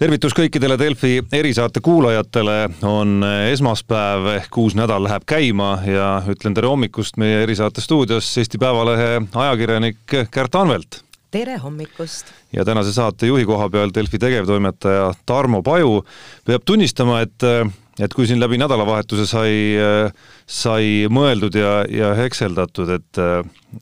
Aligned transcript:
tervitus 0.00 0.32
kõikidele 0.32 0.78
Delfi 0.80 1.18
erisaate 1.36 1.82
kuulajatele, 1.84 2.56
on 2.88 3.20
esmaspäev 3.50 4.30
ehk 4.38 4.56
uus 4.62 4.76
nädal 4.78 5.04
läheb 5.04 5.26
käima 5.28 5.74
ja 5.84 6.06
ütlen 6.32 6.56
tere 6.56 6.70
hommikust 6.70 7.18
meie 7.20 7.42
erisaate 7.44 7.84
stuudios 7.84 8.30
Eesti 8.40 8.58
Päevalehe 8.58 9.20
ajakirjanik 9.28 10.16
Kärt 10.32 10.56
Anvelt. 10.56 11.02
tere 11.30 11.58
hommikust! 11.60 12.32
ja 12.52 12.64
tänase 12.64 12.94
saate 12.96 13.28
juhi 13.28 13.44
koha 13.44 13.68
peal 13.68 13.92
Delfi 13.94 14.18
tegevtoimetaja 14.18 15.12
Tarmo 15.26 15.62
Paju 15.62 16.00
peab 16.48 16.64
tunnistama, 16.64 17.20
et 17.20 17.48
et 18.00 18.14
kui 18.16 18.26
siin 18.28 18.40
läbi 18.40 18.58
nädalavahetuse 18.60 19.26
sai, 19.28 19.54
sai 20.48 21.06
mõeldud 21.12 21.56
ja, 21.58 21.72
ja 21.90 22.14
hekseldatud, 22.18 22.94
et 22.96 23.24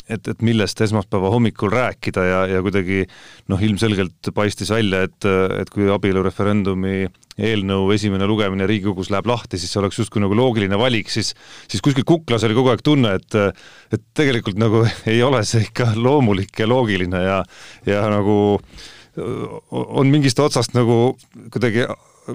et, 0.09 0.29
et 0.29 0.43
millest 0.45 0.81
esmaspäeva 0.85 1.31
hommikul 1.33 1.71
rääkida 1.73 2.25
ja, 2.27 2.41
ja 2.51 2.59
kuidagi 2.65 3.07
noh, 3.49 3.63
ilmselgelt 3.65 4.31
paistis 4.37 4.69
välja, 4.73 5.05
et, 5.07 5.29
et 5.63 5.71
kui 5.73 5.89
abielureferendumi 5.93 7.07
eelnõu 7.39 7.93
esimene 7.95 8.27
lugemine 8.29 8.67
Riigikogus 8.69 9.13
läheb 9.15 9.31
lahti, 9.31 9.61
siis 9.61 9.73
see 9.73 9.81
oleks 9.81 10.01
justkui 10.01 10.23
nagu 10.23 10.37
loogiline 10.37 10.79
valik, 10.81 11.11
siis 11.13 11.33
siis 11.71 11.85
kuskil 11.85 12.07
kuklas 12.09 12.45
oli 12.47 12.57
kogu 12.59 12.73
aeg 12.75 12.85
tunne, 12.85 13.15
et 13.19 13.39
et 13.95 14.05
tegelikult 14.19 14.59
nagu 14.61 14.85
ei 15.13 15.23
ole 15.25 15.45
see 15.49 15.69
ikka 15.69 15.93
loomulik 15.97 16.59
ja 16.59 16.69
loogiline 16.69 17.25
ja 17.25 17.43
ja 17.87 18.05
nagu 18.13 18.39
on 19.19 20.11
mingist 20.13 20.39
otsast 20.39 20.77
nagu 20.77 21.17
kuidagi 21.55 21.87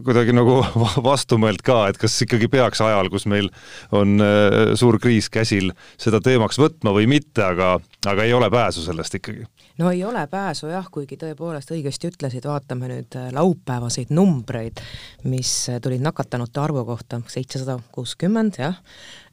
kuidagi 0.02 0.33
nagu 0.35 0.59
vastumõeld 1.09 1.61
ka, 1.65 1.77
et 1.91 1.99
kas 2.02 2.15
ikkagi 2.25 2.49
peaks 2.52 2.81
ajal, 2.83 3.09
kus 3.13 3.27
meil 3.29 3.49
on 3.95 4.17
äh, 4.23 4.73
suur 4.79 4.97
kriis 5.02 5.29
käsil, 5.33 5.71
seda 6.02 6.21
teemaks 6.23 6.59
võtma 6.61 6.93
või 6.95 7.07
mitte, 7.11 7.43
aga, 7.45 7.75
aga 8.09 8.25
ei 8.25 8.33
ole 8.33 8.49
pääsu 8.53 8.85
sellest 8.85 9.19
ikkagi. 9.19 9.45
No 9.81 9.91
ei 9.94 10.03
ole 10.05 10.25
pääsu 10.30 10.69
jah, 10.72 10.88
kuigi 10.94 11.17
tõepoolest 11.22 11.73
õigesti 11.73 12.11
ütlesid, 12.13 12.47
vaatame 12.50 12.89
nüüd 12.91 13.17
äh, 13.19 13.30
laupäevaseid 13.35 14.13
numbreid, 14.13 14.81
mis 15.30 15.53
äh, 15.72 15.81
tulid 15.83 16.03
nakatanute 16.05 16.63
arvu 16.63 16.85
kohta, 16.88 17.22
seitsesada 17.31 17.80
kuuskümmend 17.94 18.61
jah, 18.61 18.80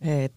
et 0.01 0.33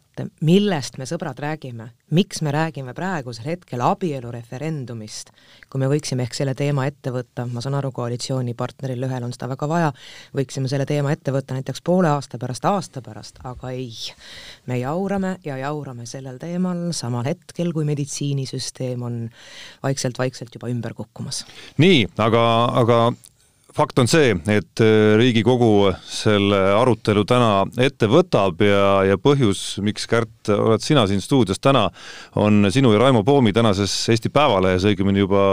millest 0.45 0.99
me, 0.99 1.07
sõbrad, 1.09 1.39
räägime, 1.41 1.87
miks 2.13 2.43
me 2.45 2.51
räägime 2.53 2.93
praegusel 2.93 3.47
hetkel 3.47 3.81
abielureferendumist, 3.81 5.31
kui 5.71 5.81
me 5.81 5.89
võiksime 5.89 6.27
ehk 6.27 6.37
selle 6.37 6.53
teema 6.57 6.85
ette 6.89 7.13
võtta, 7.15 7.47
ma 7.49 7.63
saan 7.63 7.79
aru, 7.79 7.89
koalitsioonipartneril 7.95 9.07
ühel 9.07 9.25
on 9.25 9.33
seda 9.33 9.49
väga 9.55 9.69
vaja, 9.71 9.89
võiksime 10.37 10.69
selle 10.69 10.85
teema 10.89 11.15
ette 11.15 11.33
võtta 11.33 11.57
näiteks 11.57 11.81
poole 11.81 12.11
aasta 12.11 12.37
pärast, 12.41 12.67
aasta 12.69 13.01
pärast, 13.01 13.41
aga 13.47 13.73
ei. 13.73 13.89
me 14.69 14.77
jaurame 14.83 15.37
ja 15.45 15.57
jaurame 15.57 16.05
sellel 16.09 16.37
teemal 16.41 16.91
samal 16.93 17.25
hetkel, 17.25 17.73
kui 17.73 17.87
meditsiinisüsteem 17.87 19.01
on 19.03 19.19
vaikselt-vaikselt 19.83 20.53
juba 20.53 20.69
ümber 20.69 20.93
kukkumas. 20.93 21.45
nii, 21.81 22.05
aga, 22.21 22.43
aga 22.83 22.99
fakt 23.73 23.97
on 23.99 24.07
see, 24.09 24.33
et 24.53 24.81
äh, 24.83 25.15
Riigikogu 25.17 25.89
selle 26.05 26.59
arutelu 26.77 27.23
täna 27.25 27.63
ette 27.81 28.07
võtab 28.11 28.61
ja, 28.61 29.01
ja 29.07 29.17
põhjus, 29.21 29.79
miks, 29.83 30.05
Kärt, 30.09 30.51
oled 30.53 30.83
sina 30.83 31.05
siin 31.09 31.23
stuudios 31.23 31.61
täna, 31.63 31.87
on 32.39 32.69
sinu 32.73 32.91
ja 32.93 33.01
Raimo 33.01 33.23
Poomi 33.25 33.53
tänases 33.55 33.93
Eesti 34.13 34.29
Päevalehes, 34.33 34.85
õigemini 34.91 35.23
juba 35.23 35.43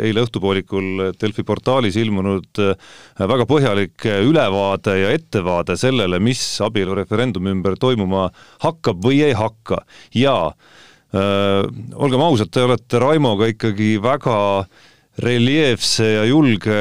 eile 0.00 0.24
õhtupoolikul 0.24 1.12
Delfi 1.20 1.44
portaalis 1.44 1.98
ilmunud 2.00 2.62
äh, 2.64 2.90
väga 3.20 3.48
põhjalik 3.50 4.08
ülevaade 4.24 4.96
ja 5.02 5.12
ettevaade 5.16 5.76
sellele, 5.80 6.22
mis 6.24 6.42
abielureferendumi 6.64 7.52
ümber 7.58 7.76
toimuma 7.80 8.30
hakkab 8.64 9.02
või 9.04 9.20
ei 9.28 9.36
hakka. 9.36 9.82
Ja 10.16 10.38
äh, 10.48 11.66
olgem 12.00 12.24
ausad, 12.24 12.52
te 12.54 12.64
olete 12.64 13.02
Raimoga 13.02 13.52
ikkagi 13.52 13.98
väga 14.00 14.38
äh, 14.62 14.86
reljeefse 15.18 16.06
ja 16.12 16.24
julge 16.28 16.78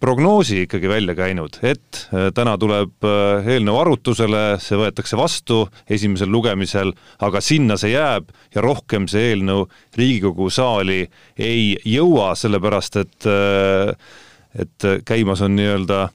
prognoosi 0.00 0.64
ikkagi 0.66 0.90
välja 0.90 1.14
käinud, 1.18 1.60
et 1.62 2.00
äh, 2.10 2.28
täna 2.34 2.56
tuleb 2.58 3.06
äh, 3.06 3.46
eelnõu 3.54 3.78
arutusele, 3.80 4.44
see 4.62 4.78
võetakse 4.80 5.18
vastu 5.18 5.60
esimesel 5.90 6.30
lugemisel, 6.32 6.92
aga 7.22 7.42
sinna 7.44 7.78
see 7.78 7.94
jääb 7.94 8.32
ja 8.54 8.64
rohkem 8.64 9.06
see 9.10 9.32
eelnõu 9.32 9.68
Riigikogu 9.98 10.50
saali 10.50 11.04
ei 11.38 11.76
jõua, 11.86 12.32
sellepärast 12.38 13.02
et 13.04 13.30
äh, 13.30 13.94
et 14.58 14.84
käimas 15.06 15.42
on 15.44 15.52
nii-öelda 15.54 16.08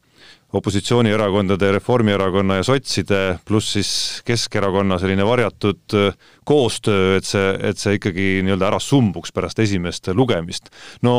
opositsioonierakondade, 0.53 1.71
Reformierakonna 1.77 2.59
ja 2.59 2.65
sotside, 2.67 3.21
pluss 3.45 3.73
siis 3.77 3.93
Keskerakonna 4.25 4.99
selline 5.01 5.25
varjatud 5.25 5.97
äh, 5.97 6.13
koostöö, 6.45 7.17
et 7.17 7.27
see, 7.27 7.49
et 7.69 7.81
see 7.81 7.97
ikkagi 7.97 8.27
nii-öelda 8.45 8.69
ära 8.69 8.81
sumbuks 8.83 9.33
pärast 9.33 9.59
esimest 9.63 10.11
lugemist. 10.13 10.69
no 11.01 11.15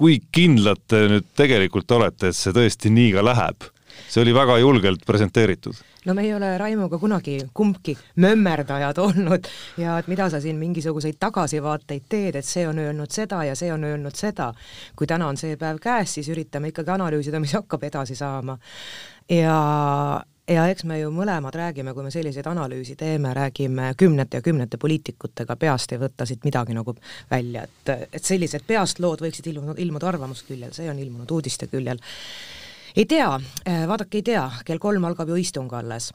kui 0.00 0.16
kindlad 0.32 0.80
te 0.88 1.04
nüüd 1.12 1.28
tegelikult 1.36 1.92
olete, 1.92 2.30
et 2.30 2.38
see 2.38 2.56
tõesti 2.56 2.92
nii 2.94 3.12
ka 3.18 3.26
läheb? 3.26 3.68
See 4.08 4.22
oli 4.22 4.34
väga 4.34 4.58
julgelt 4.58 5.04
presenteeritud. 5.06 5.74
no 6.06 6.14
me 6.14 6.22
ei 6.22 6.34
ole 6.34 6.52
Raimuga 6.58 6.98
kunagi 6.98 7.38
kumbki 7.54 7.96
mömmerdajad 8.16 8.98
olnud 8.98 9.48
ja 9.78 9.98
et 9.98 10.08
mida 10.08 10.30
sa 10.30 10.40
siin 10.40 10.56
mingisuguseid 10.56 11.20
tagasivaateid 11.20 12.08
teed, 12.08 12.40
et 12.40 12.46
see 12.46 12.66
on 12.68 12.78
öelnud 12.78 13.10
seda 13.10 13.44
ja 13.44 13.54
see 13.54 13.72
on 13.72 13.84
öelnud 13.84 14.16
seda. 14.16 14.52
kui 14.96 15.06
täna 15.06 15.28
on 15.28 15.36
see 15.36 15.56
päev 15.56 15.78
käes, 15.82 16.14
siis 16.14 16.28
üritame 16.28 16.72
ikkagi 16.74 16.96
analüüsida, 16.96 17.40
mis 17.40 17.54
hakkab 17.58 17.84
edasi 17.90 18.16
saama. 18.16 18.58
ja 19.28 19.56
ja 20.50 20.66
eks 20.70 20.84
me 20.88 20.98
ju 21.00 21.10
mõlemad 21.14 21.54
räägime, 21.54 21.94
kui 21.94 22.04
me 22.04 22.10
selliseid 22.10 22.46
analüüsi 22.50 22.96
teeme, 22.98 23.34
räägime 23.36 23.92
kümnete 23.96 24.40
ja 24.40 24.42
kümnete 24.42 24.78
poliitikutega, 24.82 25.56
peast 25.56 25.92
ei 25.94 26.00
võta 26.02 26.26
siit 26.26 26.44
midagi 26.44 26.74
nagu 26.76 26.94
välja, 27.30 27.66
et, 27.68 27.92
et 28.12 28.24
sellised 28.24 28.66
peast 28.66 29.02
lood 29.02 29.22
võiksid 29.24 29.50
ilmuda, 29.52 29.76
ilmuda 29.82 30.10
arvamusküljel, 30.10 30.72
see 30.74 30.90
on 30.90 30.98
ilmunud 30.98 31.30
uudiste 31.36 31.70
küljel 31.70 32.02
ei 32.96 33.06
tea, 33.08 33.28
äh, 33.66 33.84
vaadake, 33.88 34.20
ei 34.20 34.26
tea, 34.26 34.44
kell 34.66 34.80
kolm 34.82 35.04
algab 35.08 35.30
ju 35.30 35.38
istung 35.40 35.70
alles. 35.76 36.10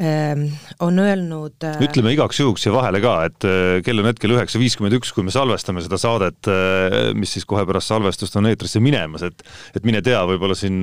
Ähm, 0.00 0.46
on 0.80 0.96
öelnud 0.98 1.66
äh, 1.66 1.76
ütleme 1.84 2.14
igaks 2.14 2.40
juhuks 2.40 2.64
siia 2.64 2.72
vahele 2.72 3.02
ka, 3.04 3.16
et 3.28 3.46
äh, 3.48 3.80
kell 3.84 4.00
on 4.00 4.08
hetkel 4.08 4.32
üheksa 4.36 4.60
viiskümmend 4.62 4.96
üks, 4.96 5.12
kui 5.16 5.26
me 5.26 5.34
salvestame 5.34 5.84
seda 5.84 5.98
saadet, 6.00 6.50
mis 7.18 7.36
siis 7.36 7.44
kohe 7.48 7.66
pärast 7.68 7.92
salvestust 7.92 8.38
on 8.40 8.48
eetrisse 8.48 8.80
minemas, 8.80 9.26
et 9.26 9.44
et 9.76 9.86
mine 9.86 10.00
tea, 10.04 10.22
võib-olla 10.28 10.56
siin 10.56 10.80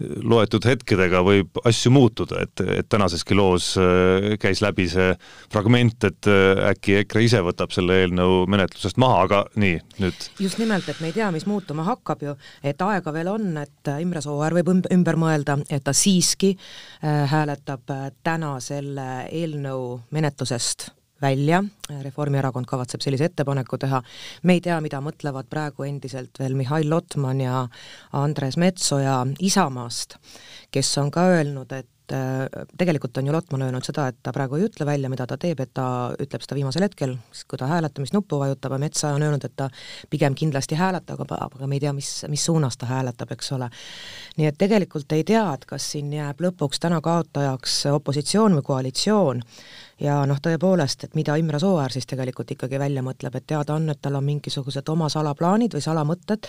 loetud 0.00 0.64
hetkedega 0.66 1.22
võib 1.24 1.60
asju 1.66 1.92
muutuda, 1.94 2.44
et, 2.44 2.62
et 2.80 2.88
tänaseski 2.90 3.36
loos 3.36 3.72
äh, 3.80 4.34
käis 4.40 4.62
läbi 4.64 4.88
see 4.90 5.12
fragment, 5.52 6.04
et 6.08 6.30
äh, 6.30 6.62
äkki 6.70 7.00
EKRE 7.02 7.24
ise 7.26 7.42
võtab 7.44 7.74
selle 7.74 8.00
eelnõu 8.04 8.44
menetlusest 8.50 9.00
maha, 9.00 9.24
aga 9.26 9.42
nii, 9.60 9.80
nüüd. 10.02 10.28
just 10.40 10.60
nimelt, 10.62 10.88
et 10.88 11.00
me 11.02 11.10
ei 11.10 11.16
tea, 11.16 11.30
mis 11.34 11.46
muutuma 11.50 11.86
hakkab 11.88 12.24
ju, 12.24 12.36
et 12.66 12.80
aega 12.86 13.14
veel 13.14 13.32
on, 13.32 13.50
et 13.62 13.92
Imre 14.00 14.22
Sooäär 14.24 14.56
võib 14.60 14.72
ümber 14.92 15.20
mõelda, 15.20 15.58
et 15.68 15.84
ta 15.84 15.94
siiski 15.96 16.54
äh, 16.56 17.26
hääletab 17.30 17.92
täna 18.24 18.56
selle 18.64 19.10
eelnõu 19.28 20.00
menetlusest 20.14 20.90
välja, 21.22 21.62
Reformierakond 22.02 22.68
kavatseb 22.68 23.02
sellise 23.04 23.30
ettepaneku 23.30 23.78
teha, 23.78 24.02
me 24.42 24.56
ei 24.56 24.64
tea, 24.64 24.80
mida 24.80 25.02
mõtlevad 25.04 25.48
praegu 25.50 25.86
endiselt 25.88 26.38
veel 26.40 26.56
Mihhail 26.58 26.90
Lotman 26.90 27.40
ja 27.44 27.64
Andres 28.16 28.56
Metsoja 28.60 29.22
Isamaast, 29.40 30.16
kes 30.70 30.92
on 31.02 31.10
ka 31.10 31.26
öelnud, 31.34 31.72
et 31.72 31.88
tegelikult 32.10 33.16
on 33.20 33.26
ju 33.26 33.32
Lotman 33.32 33.62
öelnud 33.62 33.86
seda, 33.86 34.08
et 34.10 34.18
ta 34.22 34.32
praegu 34.34 34.58
ei 34.58 34.66
ütle 34.66 34.86
välja, 34.86 35.10
mida 35.12 35.26
ta 35.28 35.36
teeb, 35.40 35.60
et 35.62 35.72
ta 35.76 35.84
ütleb 36.20 36.44
seda 36.44 36.56
viimasel 36.58 36.86
hetkel, 36.86 37.14
siis 37.32 37.46
kui 37.50 37.60
ta 37.60 37.68
hääletamisnuppu 37.70 38.40
vajutab 38.40 38.74
ja 38.74 38.80
Metsa 38.82 39.12
on 39.14 39.24
öelnud, 39.26 39.44
et 39.46 39.56
ta 39.56 39.68
pigem 40.10 40.34
kindlasti 40.38 40.78
hääletab, 40.78 41.22
aga, 41.24 41.38
aga 41.46 41.68
me 41.70 41.78
ei 41.78 41.84
tea, 41.84 41.92
mis, 41.96 42.10
mis 42.32 42.44
suunas 42.48 42.78
ta 42.80 42.88
hääletab, 42.90 43.34
eks 43.36 43.52
ole. 43.56 43.70
nii 44.38 44.48
et 44.50 44.58
tegelikult 44.58 45.12
ei 45.12 45.24
tea, 45.24 45.44
et 45.54 45.64
kas 45.68 45.90
siin 45.92 46.12
jääb 46.12 46.42
lõpuks 46.42 46.82
täna 46.82 47.00
kaotajaks 47.04 47.84
opositsioon 47.92 48.58
või 48.58 48.66
koalitsioon, 48.66 49.42
ja 50.00 50.20
noh, 50.26 50.38
tõepoolest, 50.42 51.04
et 51.04 51.18
mida 51.18 51.36
Imre 51.36 51.60
Sooäär 51.60 51.92
siis 51.92 52.08
tegelikult 52.08 52.50
ikkagi 52.56 52.78
välja 52.80 53.02
mõtleb, 53.04 53.36
et 53.36 53.46
teada 53.46 53.76
on, 53.76 53.90
et 53.92 54.00
tal 54.02 54.16
on 54.18 54.24
mingisugused 54.24 54.88
oma 54.88 55.08
salaplaanid 55.12 55.76
või 55.76 55.84
salamõtted, 55.84 56.48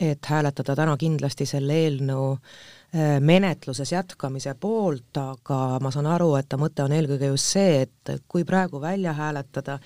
et 0.00 0.32
hääletada 0.32 0.76
täna 0.76 0.96
kindlasti 1.00 1.46
selle 1.48 1.78
eelnõu 1.86 2.34
äh, 2.34 2.79
menetluses 3.20 3.92
jätkamise 3.92 4.56
poolt, 4.58 5.14
aga 5.16 5.78
ma 5.82 5.92
saan 5.94 6.08
aru, 6.10 6.32
et 6.34 6.48
ta 6.50 6.58
mõte 6.58 6.82
on 6.82 6.90
eelkõige 6.92 7.28
just 7.30 7.52
see, 7.54 7.84
et 7.84 8.10
kui 8.28 8.42
praegu 8.44 8.80
välja 8.82 9.12
hääletada, 9.14 9.76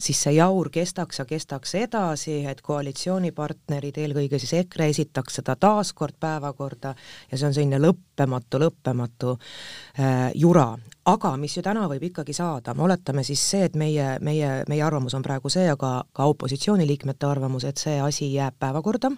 siis 0.00 0.22
see 0.24 0.32
jaur 0.38 0.70
kestaks 0.72 1.20
ja 1.20 1.26
kestaks 1.28 1.74
edasi, 1.82 2.38
et 2.48 2.62
koalitsioonipartnerid, 2.64 3.98
eelkõige 4.00 4.40
siis 4.40 4.54
EKRE, 4.62 4.88
esitaks 4.94 5.40
seda 5.40 5.58
taas 5.60 5.92
kord 5.92 6.16
päevakorda 6.20 6.94
ja 7.30 7.38
see 7.38 7.50
on 7.50 7.56
selline 7.56 7.80
lõppematu, 7.82 8.60
lõppematu 8.64 9.34
äh, 9.36 10.30
jura. 10.34 10.70
Aga 11.04 11.34
mis 11.36 11.58
ju 11.58 11.62
täna 11.62 11.84
võib 11.90 12.06
ikkagi 12.08 12.32
saada, 12.32 12.72
me 12.72 12.86
oletame 12.86 13.26
siis 13.28 13.42
see, 13.44 13.66
et 13.68 13.74
meie, 13.76 14.14
meie, 14.24 14.62
meie 14.72 14.84
arvamus 14.86 15.12
on 15.18 15.26
praegu 15.26 15.52
see, 15.52 15.66
aga 15.68 15.98
ka 16.16 16.28
opositsiooniliikmete 16.32 17.28
arvamus, 17.28 17.66
et 17.68 17.82
see 17.82 17.98
asi 18.00 18.30
jääb 18.32 18.56
päevakorda, 18.58 19.12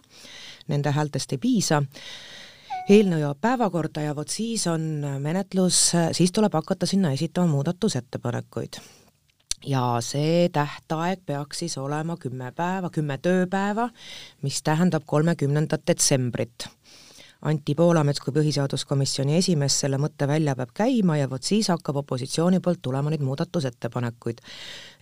nende 0.73 0.91
häältest 0.91 1.37
ei 1.37 1.39
piisa, 1.39 1.85
eelnõu 2.87 3.19
jõuab 3.21 3.41
päevakorda 3.43 4.05
ja 4.05 4.15
vot 4.15 4.31
siis 4.31 4.67
on 4.71 5.03
menetlus, 5.23 5.81
siis 6.15 6.33
tuleb 6.35 6.55
hakata 6.55 6.87
sinna 6.87 7.11
esitama 7.17 7.51
muudatusettepanekuid. 7.57 8.79
Ja 9.67 9.97
see 10.05 10.47
tähtaeg 10.53 11.25
peaks 11.27 11.65
siis 11.65 11.75
olema 11.81 12.15
kümme 12.21 12.53
päeva, 12.55 12.91
kümme 12.95 13.17
tööpäeva, 13.19 13.89
mis 14.47 14.61
tähendab 14.63 15.07
kolmekümnendat 15.07 15.87
detsembrit 15.89 16.69
Anti 17.47 17.77
Poolamets 17.79 18.19
kui 18.25 18.33
põhiseaduskomisjoni 18.35 19.37
esimees 19.39 19.77
selle 19.83 20.01
mõtte 20.03 20.27
välja 20.27 20.57
peab 20.59 20.73
käima 20.75 21.15
ja 21.21 21.29
vot 21.31 21.47
siis 21.47 21.69
hakkab 21.71 22.01
opositsiooni 22.03 22.59
poolt 22.61 22.81
tulema 22.83 23.13
neid 23.13 23.23
muudatusettepanekuid. 23.23 24.41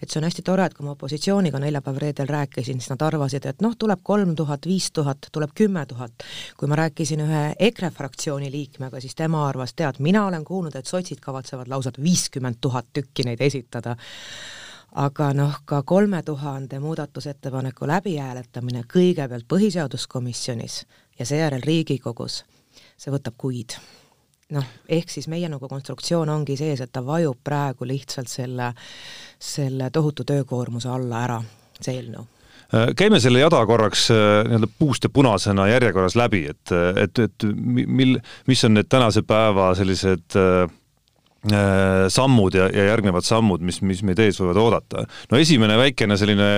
et 0.02 0.10
see 0.10 0.18
on 0.20 0.26
hästi 0.28 0.42
tore, 0.44 0.66
et 0.66 0.74
kui 0.74 0.84
ma 0.84 0.92
opositsiooniga 0.92 1.58
neljapäev-reedel 1.62 2.28
rääkisin, 2.28 2.80
siis 2.80 2.90
nad 2.92 3.02
arvasid, 3.06 3.46
et 3.48 3.62
noh, 3.64 3.72
tuleb 3.78 4.02
kolm 4.02 4.34
tuhat, 4.36 4.66
viis 4.66 4.90
tuhat, 4.92 5.30
tuleb 5.32 5.54
kümme 5.54 5.86
tuhat. 5.86 6.26
kui 6.58 6.68
ma 6.68 6.76
rääkisin 6.76 7.24
ühe 7.24 7.44
EKRE 7.58 7.90
fraktsiooni 7.90 8.50
liikmega, 8.52 9.00
siis 9.00 9.14
tema 9.14 9.46
arvas, 9.48 9.72
tead, 9.72 10.02
mina 10.04 10.26
olen 10.26 10.44
kuulnud, 10.44 10.76
et 10.76 10.86
sotsid 10.86 11.24
kavatsevad 11.24 11.68
lausa 11.68 11.94
viiskümmend 12.02 12.60
tuhat 12.60 12.92
tükki 12.92 13.24
neid 13.24 13.40
esitada 13.40 13.96
aga 14.94 15.32
noh, 15.34 15.56
ka 15.64 15.82
kolme 15.82 16.22
tuhande 16.22 16.78
muudatusettepaneku 16.78 17.86
läbihääletamine 17.86 18.84
kõigepealt 18.92 19.46
põhiseaduskomisjonis 19.50 20.84
ja 21.18 21.26
seejärel 21.26 21.64
Riigikogus, 21.66 22.44
see 22.96 23.14
võtab 23.14 23.34
kuid. 23.38 23.76
noh, 24.54 24.64
ehk 24.88 25.10
siis 25.10 25.26
meie 25.28 25.48
nagu 25.48 25.68
konstruktsioon 25.68 26.28
ongi 26.28 26.56
sees, 26.56 26.80
et 26.80 26.92
ta 26.92 27.02
vajub 27.02 27.38
praegu 27.44 27.86
lihtsalt 27.88 28.28
selle, 28.28 28.70
selle 29.38 29.90
tohutu 29.90 30.24
töökoormuse 30.24 30.88
alla 30.88 31.24
ära, 31.24 31.42
see 31.80 31.98
eelnõu 31.98 32.26
käime 32.96 33.20
selle 33.20 33.38
jada 33.38 33.58
korraks 33.66 34.08
äh, 34.10 34.16
nii-öelda 34.48 34.68
puust 34.78 35.04
ja 35.04 35.10
punasena 35.12 35.66
järjekorras 35.68 36.16
läbi, 36.16 36.46
et, 36.50 36.72
et, 37.02 37.18
et 37.18 37.44
mil, 37.54 38.16
mis 38.46 38.64
on 38.66 38.74
need 38.74 38.88
tänase 38.90 39.22
päeva 39.22 39.68
sellised 39.78 40.34
äh, 40.38 40.64
Äh, 40.64 40.83
sammud 41.44 42.54
ja, 42.56 42.68
ja 42.72 42.86
järgnevad 42.88 43.26
sammud, 43.26 43.60
mis, 43.64 43.80
mis 43.84 44.00
meid 44.06 44.20
ees 44.22 44.38
võivad 44.40 44.60
oodata. 44.62 45.04
no 45.30 45.40
esimene 45.40 45.76
väikene 45.76 46.16
selline 46.16 46.48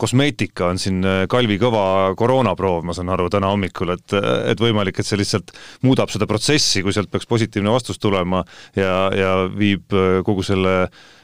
kosmeetika 0.00 0.72
on 0.72 0.80
siin 0.82 1.02
äh, 1.06 1.22
Kalvi 1.30 1.58
Kõva 1.62 1.84
koroonaproov, 2.18 2.82
ma 2.86 2.96
saan 2.96 3.12
aru, 3.14 3.28
täna 3.30 3.52
hommikul, 3.52 3.94
et, 3.94 4.16
et 4.50 4.62
võimalik, 4.62 4.98
et 4.98 5.06
see 5.06 5.20
lihtsalt 5.20 5.54
muudab 5.86 6.10
seda 6.12 6.26
protsessi, 6.30 6.82
kui 6.82 6.94
sealt 6.94 7.10
peaks 7.12 7.28
positiivne 7.30 7.72
vastus 7.72 8.02
tulema 8.02 8.42
ja, 8.78 9.08
ja 9.14 9.32
viib 9.50 9.94
äh, 9.94 10.20
kogu 10.26 10.44
selle 10.46 10.76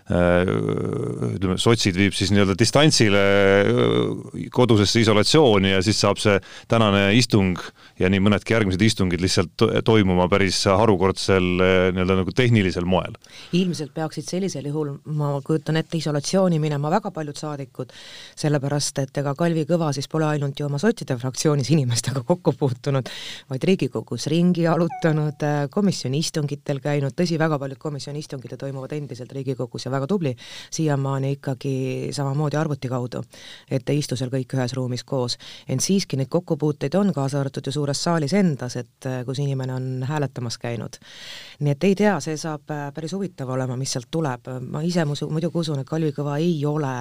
ütleme, 0.09 1.59
sotsid 1.61 1.97
viib 1.99 2.15
siis 2.17 2.31
nii-öelda 2.33 2.55
distantsile 2.59 3.23
kodusesse 4.55 5.03
isolatsiooni 5.03 5.75
ja 5.75 5.83
siis 5.85 6.01
saab 6.01 6.21
see 6.23 6.39
tänane 6.71 7.11
istung 7.19 7.61
ja 8.01 8.09
nii 8.09 8.23
mõnedki 8.25 8.55
järgmised 8.57 8.83
istungid 8.87 9.21
lihtsalt 9.21 9.67
toimuma 9.85 10.29
päris 10.33 10.63
harukordsel 10.71 11.49
nii-öelda 11.93 12.17
nagu 12.23 12.33
tehnilisel 12.33 12.89
moel. 12.89 13.19
Ilmselt 13.59 13.93
peaksid 13.97 14.29
sellisel 14.29 14.71
juhul, 14.71 14.95
ma 15.19 15.35
kujutan 15.45 15.77
ette, 15.81 15.99
isolatsiooni 16.01 16.61
minema 16.63 16.91
väga 16.93 17.13
paljud 17.15 17.37
saadikud, 17.37 17.93
sellepärast 18.39 19.03
et 19.05 19.21
ega 19.21 19.35
Kalvi 19.39 19.67
Kõva 19.69 19.91
siis 19.97 20.09
pole 20.09 20.29
ainult 20.31 20.61
ju 20.61 20.69
oma 20.71 20.81
sotside 20.81 21.19
fraktsioonis 21.21 21.69
inimestega 21.75 22.25
kokku 22.29 22.57
puutunud, 22.57 23.13
vaid 23.53 23.69
Riigikogus 23.69 24.29
ringi 24.33 24.65
jalutanud, 24.65 25.45
komisjoni 25.75 26.25
istungitel 26.25 26.81
käinud, 26.81 27.13
tõsi, 27.19 27.37
väga 27.41 27.61
paljud 27.61 27.81
komisjoni 27.83 28.25
istungid 28.25 28.57
toimuvad 28.57 28.97
endiselt 28.97 29.33
Riigikogus 29.37 29.85
ja 29.85 29.93
väga 29.99 30.09
tubli, 30.11 30.35
siiamaani 30.75 31.33
ikkagi 31.37 31.75
samamoodi 32.15 32.57
arvuti 32.57 32.89
kaudu, 32.89 33.23
et 33.71 33.89
ei 33.91 34.01
istu 34.03 34.17
seal 34.17 34.31
kõik 34.33 34.55
ühes 34.57 34.75
ruumis 34.79 35.05
koos. 35.05 35.39
ent 35.69 35.85
siiski 35.85 36.17
neid 36.17 36.31
kokkupuuteid 36.33 36.95
on, 36.99 37.13
kaasa 37.15 37.41
arvatud 37.41 37.67
ju 37.67 37.73
suures 37.73 38.03
saalis 38.05 38.35
endas, 38.39 38.77
et 38.77 39.09
kus 39.27 39.39
inimene 39.43 39.75
on 39.75 39.89
hääletamas 40.09 40.59
käinud. 40.59 40.99
nii 41.61 41.73
et 41.73 41.85
ei 41.85 41.95
tea, 41.95 42.19
see 42.21 42.37
saab 42.37 42.67
päris 42.95 43.13
huvitav 43.13 43.51
olema, 43.51 43.77
mis 43.77 43.93
sealt 43.93 44.09
tuleb, 44.11 44.49
ma 44.71 44.83
ise 44.83 45.05
musu, 45.05 45.29
muidugi 45.31 45.59
usun, 45.59 45.83
et 45.83 45.89
Kalvi 45.89 46.13
Kõva 46.17 46.39
ei 46.39 46.65
ole, 46.67 46.95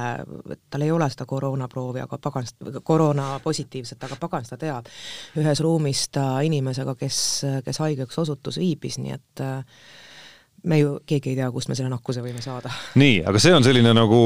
tal 0.70 0.86
ei 0.86 0.92
ole 0.92 1.10
seda 1.10 1.26
koroonaproovi, 1.26 2.02
aga 2.04 2.20
pagan, 2.22 2.48
koroona 2.84 3.30
positiivset, 3.44 4.04
aga 4.04 4.18
pagan 4.20 4.46
seda 4.46 4.58
teab. 4.66 4.92
ühes 5.38 5.62
ruumis 5.64 6.08
ta 6.12 6.40
inimesega, 6.46 6.96
kes, 6.96 7.22
kes 7.66 7.80
haigeks 7.84 8.20
osutus, 8.24 8.58
viibis, 8.62 8.98
nii 9.02 9.16
et 9.16 9.44
äh, 9.44 9.64
me 10.66 10.80
ju 10.80 10.94
keegi 11.08 11.32
ei 11.32 11.38
tea, 11.38 11.50
kust 11.54 11.70
me 11.70 11.76
selle 11.78 11.92
nakkuse 11.92 12.24
võime 12.24 12.42
saada. 12.42 12.72
nii, 13.00 13.22
aga 13.30 13.42
see 13.42 13.54
on 13.56 13.66
selline 13.66 13.94
nagu 13.96 14.22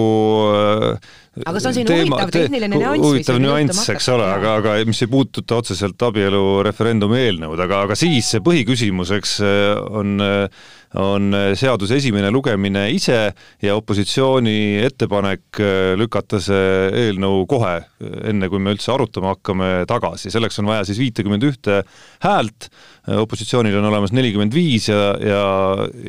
äh, 0.55 1.09
aga 1.43 1.59
see 1.59 1.71
on 1.71 1.77
selline 1.77 1.89
teema, 1.89 2.19
huvitav 2.21 2.33
tehniline 2.35 2.71
nüanss. 2.71 3.05
huvitav 3.05 3.41
nüanss, 3.43 3.89
eks 3.93 4.09
ole, 4.15 4.27
aga, 4.39 4.55
aga 4.61 4.75
mis 4.87 5.03
ei 5.03 5.11
puuduta 5.11 5.59
otseselt 5.61 6.07
abielu 6.07 6.43
referendumi 6.67 7.19
eelnõud, 7.25 7.65
aga, 7.67 7.83
aga 7.87 7.99
siis 7.99 8.31
see 8.35 8.43
põhiküsimus, 8.45 9.11
eks 9.19 9.37
äh, 9.45 9.73
on 10.01 10.23
äh, 10.23 10.69
on 10.99 11.31
äh, 11.33 11.51
seaduse 11.55 11.95
esimene 12.01 12.31
lugemine 12.33 12.87
ise 12.91 13.31
ja 13.63 13.75
opositsiooni 13.77 14.81
ettepanek 14.83 15.59
äh, 15.61 15.93
lükata 15.99 16.41
see 16.43 16.89
eelnõu 17.05 17.45
kohe, 17.49 17.75
äh, 17.79 18.17
enne 18.31 18.49
kui 18.51 18.59
me 18.59 18.73
üldse 18.75 18.91
arutama 18.93 19.35
hakkame, 19.35 19.71
tagasi. 19.89 20.31
selleks 20.33 20.59
on 20.59 20.67
vaja 20.71 20.83
siis 20.87 20.99
viitekümmet 20.99 21.45
ühte 21.47 21.81
häält, 22.25 22.69
opositsioonil 23.21 23.77
on 23.79 23.87
olemas 23.89 24.11
nelikümmend 24.13 24.53
viis 24.53 24.89
ja, 24.91 25.15
ja, 25.17 25.45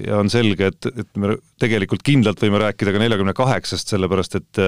ja 0.08 0.18
on 0.18 0.30
selge, 0.32 0.72
et, 0.72 0.90
et 0.90 1.20
me 1.20 1.36
tegelikult 1.62 2.02
kindlalt 2.04 2.42
võime 2.42 2.60
rääkida 2.60 2.92
ka 2.92 3.00
neljakümne 3.00 3.32
kaheksast, 3.36 3.94
sellepärast 3.94 4.36
et 4.40 4.60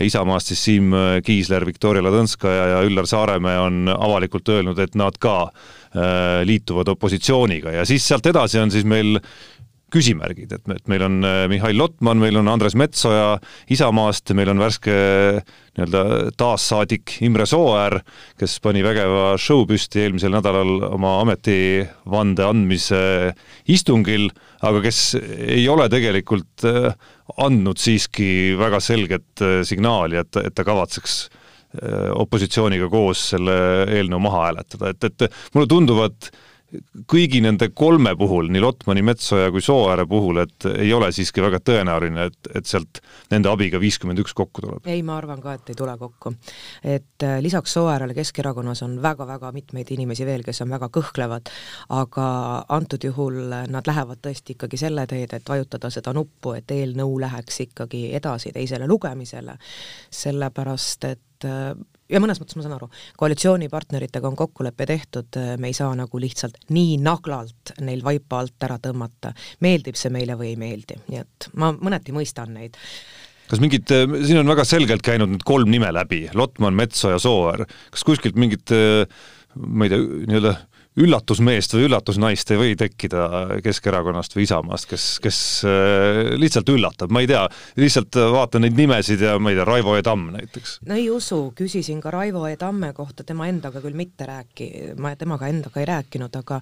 Isamaast 0.00 0.52
siis 0.52 0.62
Siim 0.64 0.94
Kiisler, 1.26 1.66
Viktoria 1.68 2.04
Ladõnskaja 2.06 2.70
ja 2.72 2.80
Üllar 2.86 3.08
Saaremäe 3.10 3.58
on 3.60 3.92
avalikult 3.92 4.48
öelnud, 4.54 4.80
et 4.80 4.96
nad 4.96 5.18
ka 5.20 5.50
Äh, 5.50 5.77
liituvad 6.44 6.88
opositsiooniga. 6.92 7.72
Ja 7.72 7.84
siis 7.88 8.04
sealt 8.04 8.26
edasi 8.28 8.58
on 8.60 8.70
siis 8.70 8.84
meil 8.84 9.16
küsimärgid, 9.92 10.52
et, 10.52 10.66
et 10.74 10.90
meil 10.90 11.04
on 11.06 11.22
äh, 11.24 11.44
Mihhail 11.50 11.78
Lotman, 11.80 12.20
meil 12.20 12.36
on 12.36 12.48
Andres 12.52 12.76
Metsoja 12.78 13.38
Isamaast, 13.72 14.34
meil 14.36 14.50
on 14.52 14.60
värske 14.60 14.92
nii-öelda 15.78 16.02
taassaadik 16.40 17.16
Imre 17.24 17.46
Sooäär, 17.48 18.00
kes 18.40 18.58
pani 18.64 18.82
vägeva 18.84 19.32
show 19.40 19.64
püsti 19.68 20.04
eelmisel 20.04 20.34
nädalal 20.34 20.90
oma 20.90 21.18
ametivande 21.22 22.44
andmise 22.44 23.00
istungil, 23.70 24.28
aga 24.60 24.84
kes 24.84 25.02
ei 25.46 25.64
ole 25.72 25.88
tegelikult 25.92 26.68
äh, 26.68 26.92
andnud 27.40 27.80
siiski 27.80 28.30
väga 28.60 28.82
selget 28.84 29.46
signaali, 29.68 30.20
et, 30.20 30.36
et 30.42 30.56
ta 30.56 30.64
kavatseks 30.68 31.20
Äh, 31.28 31.37
opositsiooniga 32.16 32.88
koos 32.88 33.26
selle 33.34 33.54
eelnõu 33.92 34.22
maha 34.24 34.46
hääletada, 34.46 34.92
et, 34.94 35.04
et 35.04 35.26
mulle 35.54 35.68
tunduvad 35.68 36.30
kõigi 37.08 37.40
nende 37.40 37.70
kolme 37.76 38.12
puhul, 38.18 38.50
nii 38.52 38.60
Lotmani, 38.60 39.02
Metsoja 39.06 39.50
kui 39.52 39.62
Sooääre 39.64 40.04
puhul, 40.08 40.42
et 40.42 40.66
ei 40.74 40.90
ole 40.92 41.08
siiski 41.14 41.42
väga 41.42 41.60
tõenäoline, 41.64 42.26
et, 42.28 42.50
et 42.60 42.68
sealt 42.68 43.00
nende 43.32 43.48
abiga 43.48 43.80
viiskümmend 43.80 44.20
üks 44.20 44.34
kokku 44.36 44.64
tuleb. 44.64 44.88
ei, 44.88 45.02
ma 45.06 45.16
arvan 45.16 45.40
ka, 45.44 45.56
et 45.56 45.72
ei 45.72 45.78
tule 45.78 45.94
kokku. 45.98 46.34
et 46.84 47.24
äh, 47.24 47.38
lisaks 47.44 47.72
Sooäärele 47.78 48.16
Keskerakonnas 48.18 48.82
on 48.84 48.98
väga-väga 49.02 49.52
mitmeid 49.56 49.92
inimesi 49.96 50.26
veel, 50.28 50.44
kes 50.44 50.60
on 50.64 50.74
väga 50.74 50.90
kõhklevad, 50.92 51.52
aga 51.96 52.26
antud 52.68 53.04
juhul 53.04 53.40
nad 53.68 53.88
lähevad 53.88 54.20
tõesti 54.24 54.58
ikkagi 54.58 54.80
selle 54.80 55.06
teed, 55.08 55.32
et 55.32 55.48
vajutada 55.48 55.90
seda 55.94 56.12
nuppu, 56.16 56.52
et 56.58 56.76
eelnõu 56.76 57.16
läheks 57.24 57.64
ikkagi 57.68 58.08
edasi 58.18 58.52
teisele 58.52 58.88
lugemisele, 58.90 59.56
sellepärast 60.24 61.08
et 61.08 61.24
et 61.38 61.97
ja 62.08 62.20
mõnes 62.22 62.40
mõttes 62.40 62.58
ma 62.58 62.64
saan 62.64 62.76
aru, 62.78 62.88
koalitsioonipartneritega 63.20 64.28
on 64.28 64.36
kokkulepe 64.38 64.86
tehtud, 64.88 65.38
me 65.60 65.70
ei 65.70 65.76
saa 65.76 65.92
nagu 65.98 66.20
lihtsalt 66.22 66.58
nii 66.74 66.98
naglalt 67.04 67.74
neil 67.84 68.02
vaipa 68.04 68.42
alt 68.42 68.68
ära 68.68 68.78
tõmmata, 68.82 69.34
meeldib 69.64 69.98
see 69.98 70.12
meile 70.14 70.38
või 70.38 70.52
ei 70.54 70.60
meeldi, 70.60 70.98
nii 71.08 71.22
et 71.22 71.50
ma 71.60 71.72
mõneti 71.76 72.14
mõistan 72.16 72.54
neid. 72.56 72.78
Kas 73.48 73.62
mingid, 73.64 73.88
siin 73.88 74.42
on 74.42 74.50
väga 74.50 74.64
selgelt 74.68 75.04
käinud 75.04 75.30
need 75.32 75.44
kolm 75.48 75.70
nime 75.72 75.88
läbi, 75.94 76.26
Lotman, 76.36 76.76
Metsoja, 76.76 77.20
Sooäär, 77.22 77.64
kas 77.94 78.04
kuskilt 78.04 78.36
mingit 78.36 78.72
ma 79.58 79.86
ei 79.86 79.92
tea, 79.92 80.02
nii-öelda 80.28 80.54
üllatusmeest 80.98 81.74
või 81.76 81.86
üllatusnaist 81.88 82.52
ei 82.54 82.60
või 82.60 82.76
tekkida 82.78 83.24
Keskerakonnast 83.64 84.36
või 84.36 84.46
Isamaast, 84.46 84.88
kes, 84.90 85.06
kes 85.24 85.40
äh, 85.68 86.22
lihtsalt 86.40 86.70
üllatab, 86.72 87.12
ma 87.14 87.22
ei 87.24 87.30
tea, 87.30 87.44
lihtsalt 87.78 88.18
vaatan 88.34 88.66
neid 88.66 88.78
nimesid 88.78 89.22
ja 89.24 89.36
ma 89.42 89.52
ei 89.52 89.58
tea, 89.58 89.68
Raivo 89.68 89.96
E. 89.98 90.02
Tamm 90.06 90.32
näiteks. 90.34 90.78
no 90.88 90.96
ei 90.98 91.08
usu, 91.12 91.40
küsisin 91.58 92.02
ka 92.04 92.12
Raivo 92.14 92.46
E. 92.48 92.56
Tamme 92.60 92.92
kohta, 92.96 93.26
tema 93.26 93.48
endaga 93.50 93.82
küll 93.84 93.96
mitte 93.98 94.28
rääki-, 94.28 94.72
ma 95.00 95.14
temaga 95.18 95.50
endaga 95.52 95.82
ei 95.82 95.88
rääkinud, 95.88 96.34
aga 96.42 96.60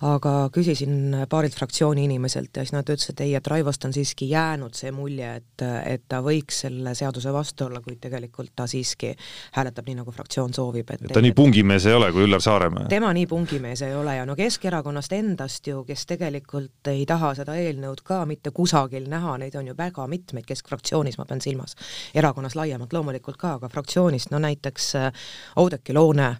aga 0.00 0.48
küsisin 0.52 1.12
paarilt 1.28 1.54
fraktsiooni 1.56 2.06
inimeselt 2.08 2.56
ja 2.56 2.64
siis 2.64 2.72
nad 2.72 2.88
ütlesid, 2.88 3.18
et 3.18 3.24
ei, 3.26 3.34
et 3.36 3.46
Raivost 3.46 3.84
on 3.84 3.92
siiski 3.92 4.30
jäänud 4.30 4.76
see 4.76 4.92
mulje, 4.96 5.28
et, 5.42 5.64
et 5.84 6.04
ta 6.08 6.22
võiks 6.24 6.62
selle 6.64 6.94
seaduse 6.96 7.32
vastu 7.34 7.66
olla, 7.66 7.82
kuid 7.84 8.00
tegelikult 8.00 8.54
ta 8.56 8.64
siiski 8.70 9.12
hääletab 9.56 9.90
nii, 9.90 9.98
nagu 10.00 10.14
fraktsioon 10.14 10.54
soovib, 10.56 10.88
et 10.94 11.04
ta 11.12 11.20
nii 11.20 11.34
pungimees 11.36 11.84
ei 11.90 11.96
ole 11.98 12.08
kui 12.14 12.24
Üllar 12.24 12.40
Saaremäe? 12.40 12.88
tema 12.88 13.12
nii 13.16 13.26
pungimees 13.28 13.82
ei 13.84 13.94
ole 13.94 14.16
ja 14.16 14.24
no 14.28 14.36
Keskerakonnast 14.38 15.12
endast 15.18 15.68
ju, 15.68 15.82
kes 15.84 16.06
tegelikult 16.08 16.92
ei 16.94 17.04
taha 17.08 17.34
seda 17.36 17.58
eelnõud 17.60 18.00
ka 18.06 18.22
mitte 18.30 18.54
kusagil 18.56 19.10
näha, 19.12 19.36
neid 19.42 19.58
on 19.60 19.68
ju 19.68 19.76
väga 19.76 20.08
mitmeid 20.08 20.48
keskfraktsioonis, 20.48 21.20
ma 21.20 21.28
pean 21.28 21.44
silmas, 21.44 21.76
erakonnas 22.16 22.56
laiemalt 22.56 22.96
loomulikult 22.96 23.36
ka, 23.40 23.58
aga 23.60 23.68
fraktsioonist, 23.68 24.32
no 24.32 24.40
näiteks 24.40 24.90
äh, 24.96 25.28
Oudekki 25.60 25.92
Loone, 25.92 26.32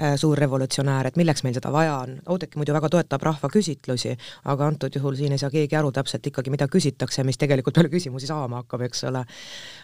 äh, 0.00 0.16
suur 0.16 0.40
revolutsionäär, 0.40 1.12
et 1.12 1.20
milleks 1.20 1.44
meil 1.44 1.60
seda 1.60 1.72
vaja 1.74 2.00
on, 2.06 2.16
Oudekki 2.32 2.56
muidu 2.56 2.72
väga 2.72 2.88
toetab 2.88 3.01
toetab 3.02 3.26
rahvaküsitlusi, 3.28 4.14
aga 4.50 4.68
antud 4.70 4.94
juhul 4.94 5.16
siin 5.18 5.34
ei 5.34 5.42
saa 5.42 5.50
keegi 5.50 5.76
aru 5.78 5.92
täpselt 5.92 6.26
ikkagi, 6.30 6.52
mida 6.54 6.68
küsitakse 6.70 7.24
mis 7.26 7.38
tegelikult 7.40 7.76
peale 7.78 7.90
küsimusi 7.92 8.30
saama 8.30 8.62
hakkab, 8.62 8.86
eks 8.88 9.04
ole. 9.10 9.24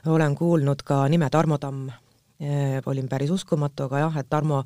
olen 0.06 0.34
kuulnud 0.38 0.82
ka 0.86 1.02
nime 1.08 1.30
Tarmo 1.30 1.58
Tamm, 1.58 1.90
eh, 2.40 2.80
olin 2.86 3.08
päris 3.08 3.30
uskumatu, 3.30 3.88
aga 3.88 4.06
jah, 4.06 4.18
et 4.22 4.30
Tarmo 4.30 4.64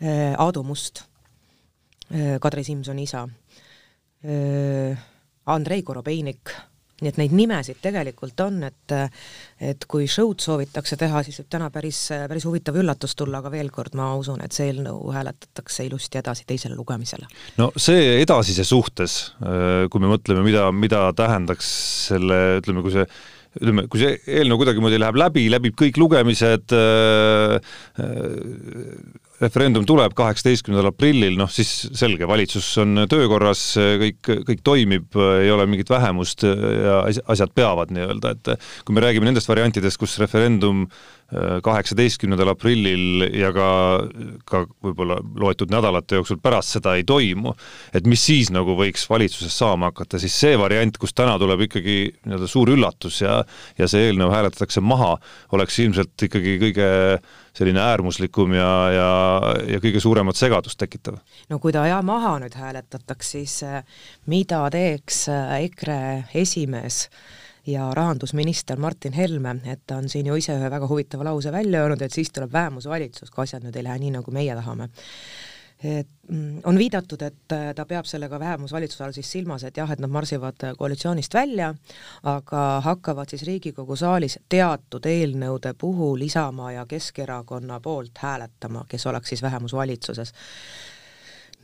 eh, 0.00 0.34
Aadu 0.38 0.62
Must 0.62 1.04
Kadri 2.40 2.62
Simsoni 2.64 3.02
isa, 3.04 3.26
Andrei 5.44 5.82
Korobeinik 5.82 6.54
nii 7.02 7.12
et 7.12 7.20
neid 7.20 7.34
nimesid 7.36 7.78
tegelikult 7.82 8.40
on, 8.44 8.62
et 8.68 8.94
et 9.58 9.84
kui 9.90 10.06
show'd 10.10 10.42
soovitakse 10.42 10.96
teha, 10.98 11.22
siis 11.26 11.40
võib 11.40 11.48
täna 11.52 11.68
päris, 11.74 12.00
päris 12.30 12.46
huvitav 12.48 12.78
üllatus 12.78 13.16
tulla, 13.18 13.40
aga 13.42 13.52
veel 13.52 13.70
kord, 13.74 13.96
ma 13.98 14.10
usun, 14.18 14.42
et 14.44 14.54
see 14.54 14.70
eelnõu 14.70 15.12
hääletatakse 15.14 15.86
ilusti 15.86 16.20
edasi 16.20 16.46
teisele 16.48 16.78
lugemisele. 16.78 17.28
no 17.58 17.70
see 17.76 18.18
edasise 18.22 18.66
suhtes, 18.66 19.18
kui 19.90 20.04
me 20.04 20.12
mõtleme, 20.14 20.44
mida, 20.46 20.68
mida 20.72 21.08
tähendaks 21.18 21.72
selle, 22.10 22.58
ütleme, 22.62 22.84
kui 22.86 22.94
see 22.94 23.06
ütleme, 23.58 23.86
kui 23.90 24.02
see 24.02 24.18
eelnõu 24.38 24.60
kuidagimoodi 24.60 24.98
läheb 25.00 25.18
läbi, 25.18 25.46
läbib 25.52 25.78
kõik 25.78 25.98
lugemised 26.00 26.74
äh,, 26.76 27.58
referendum 29.42 29.84
tuleb 29.86 30.14
kaheksateistkümnendal 30.18 30.90
aprillil, 30.90 31.36
noh 31.38 31.50
siis 31.52 31.70
selge, 31.96 32.26
valitsus 32.28 32.70
on 32.82 33.04
töökorras, 33.10 33.62
kõik, 34.02 34.32
kõik 34.48 34.64
toimib, 34.66 35.18
ei 35.42 35.52
ole 35.54 35.66
mingit 35.70 35.90
vähemust 35.92 36.44
ja 36.46 37.02
asjad 37.06 37.54
peavad 37.54 37.92
nii-öelda, 37.94 38.34
et 38.34 38.66
kui 38.86 38.96
me 38.96 39.04
räägime 39.04 39.28
nendest 39.28 39.50
variantidest, 39.50 40.00
kus 40.00 40.18
referendum 40.22 40.84
äh, 40.88 41.58
kaheksateistkümnendal 41.64 42.52
aprillil 42.54 43.28
ja 43.36 43.52
ka, 43.54 43.70
ka 44.48 44.64
võib-olla 44.84 45.20
loetud 45.38 45.70
nädalate 45.72 46.18
jooksul 46.18 46.40
pärast 46.42 46.74
seda 46.78 46.96
ei 46.98 47.06
toimu, 47.08 47.54
et 47.94 48.08
mis 48.10 48.26
siis 48.30 48.52
nagu 48.54 48.74
võiks 48.78 49.06
valitsuses 49.10 49.54
saama 49.62 49.92
hakata, 49.92 50.18
siis 50.22 50.34
see 50.34 50.58
variant, 50.58 50.98
kus 50.98 51.14
täna 51.14 51.38
tuleb 51.38 51.66
ikkagi 51.68 51.98
nii-öelda 52.24 52.50
suur 52.50 52.74
üllatus 52.74 53.22
ja 53.22 53.42
ja 53.78 53.86
see 53.90 54.08
eelnõu 54.08 54.32
hääletatakse 54.32 54.80
maha, 54.82 55.14
oleks 55.54 55.78
ilmselt 55.84 56.26
ikkagi 56.26 56.58
kõige 56.62 56.88
selline 57.58 57.82
äärmuslikum 57.82 58.54
ja, 58.54 58.70
ja, 58.94 59.10
ja 59.74 59.80
kõige 59.82 60.02
suuremat 60.02 60.38
segadust 60.38 60.78
tekitav. 60.78 61.18
no 61.50 61.58
kui 61.62 61.74
ta 61.74 61.86
ja 61.88 61.98
maha 62.06 62.36
nüüd 62.44 62.54
hääletataks, 62.58 63.34
siis 63.34 63.58
äh, 63.66 63.82
mida 64.30 64.62
teeks 64.74 65.26
äh, 65.32 65.58
EKRE 65.66 66.00
esimees 66.38 67.06
ja 67.68 67.90
rahandusminister 67.94 68.78
Martin 68.80 69.12
Helme, 69.12 69.58
et 69.68 69.82
ta 69.86 69.98
on 70.00 70.08
siin 70.08 70.30
ju 70.30 70.38
ise 70.40 70.56
ühe 70.56 70.70
väga 70.72 70.88
huvitava 70.88 71.26
lause 71.28 71.52
välja 71.52 71.82
öelnud, 71.84 72.02
et 72.02 72.14
siis 72.14 72.30
tuleb 72.32 72.52
vähemusvalitsus, 72.52 73.30
kui 73.34 73.44
asjad 73.44 73.66
nüüd 73.66 73.76
ei 73.76 73.84
lähe 73.84 73.98
nii, 74.04 74.14
nagu 74.20 74.32
meie 74.32 74.56
tahame 74.56 74.88
et 75.84 76.08
mm, 76.28 76.60
on 76.64 76.78
viidatud, 76.78 77.22
et 77.22 77.52
äh, 77.54 77.70
ta 77.74 77.84
peab 77.86 78.06
sellega 78.06 78.40
vähemusvalitsuse 78.40 79.04
all 79.04 79.14
siis 79.14 79.30
silmas, 79.32 79.64
et 79.64 79.76
jah, 79.76 79.90
et 79.92 80.02
nad 80.02 80.10
marsivad 80.10 80.64
äh, 80.66 80.74
koalitsioonist 80.78 81.34
välja, 81.34 81.72
aga 82.22 82.64
hakkavad 82.84 83.30
siis 83.30 83.46
Riigikogu 83.46 83.96
saalis 83.96 84.38
teatud 84.48 85.06
eelnõude 85.06 85.74
puhul 85.78 86.26
Isamaa 86.26 86.72
ja 86.72 86.86
Keskerakonna 86.86 87.80
poolt 87.80 88.18
hääletama, 88.18 88.84
kes 88.88 89.06
oleks 89.06 89.34
siis 89.34 89.42
vähemusvalitsuses 89.42 90.34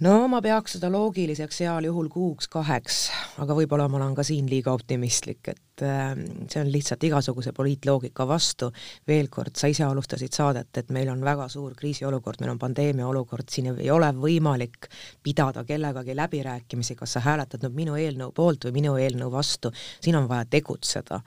no 0.02 0.14
ma 0.28 0.40
peaks 0.42 0.74
seda 0.74 0.88
loogiliseks 0.90 1.60
heal 1.62 1.86
juhul 1.86 2.08
kuuks-kaheks, 2.10 2.96
aga 3.42 3.54
võib-olla 3.54 3.86
ma 3.90 4.00
olen 4.00 4.14
ka 4.16 4.24
siin 4.26 4.48
liiga 4.50 4.72
optimistlik, 4.74 5.52
et 5.52 5.84
äh, 5.86 6.16
see 6.50 6.62
on 6.62 6.70
lihtsalt 6.74 7.04
igasuguse 7.06 7.52
poliitloogika 7.54 8.26
vastu. 8.26 8.70
veel 9.06 9.28
kord, 9.30 9.54
sa 9.56 9.70
ise 9.70 9.84
alustasid 9.86 10.34
saadet, 10.34 10.70
et 10.76 10.90
meil 10.90 11.12
on 11.12 11.22
väga 11.24 11.46
suur 11.52 11.76
kriisiolukord, 11.78 12.40
meil 12.42 12.54
on 12.56 12.62
pandeemia 12.62 13.06
olukord, 13.06 13.46
siin 13.50 13.70
ei 13.74 13.90
ole 13.90 14.10
võimalik 14.18 14.88
pidada 15.22 15.64
kellegagi 15.64 16.16
läbirääkimisi, 16.16 16.96
kas 16.98 17.14
sa 17.16 17.22
hääletad 17.24 17.62
nüüd 17.62 17.78
minu 17.78 18.00
eelnõu 18.00 18.34
poolt 18.34 18.66
või 18.66 18.80
minu 18.80 18.96
eelnõu 18.98 19.30
vastu, 19.30 19.70
siin 20.00 20.18
on 20.18 20.28
vaja 20.28 20.48
tegutseda. 20.50 21.20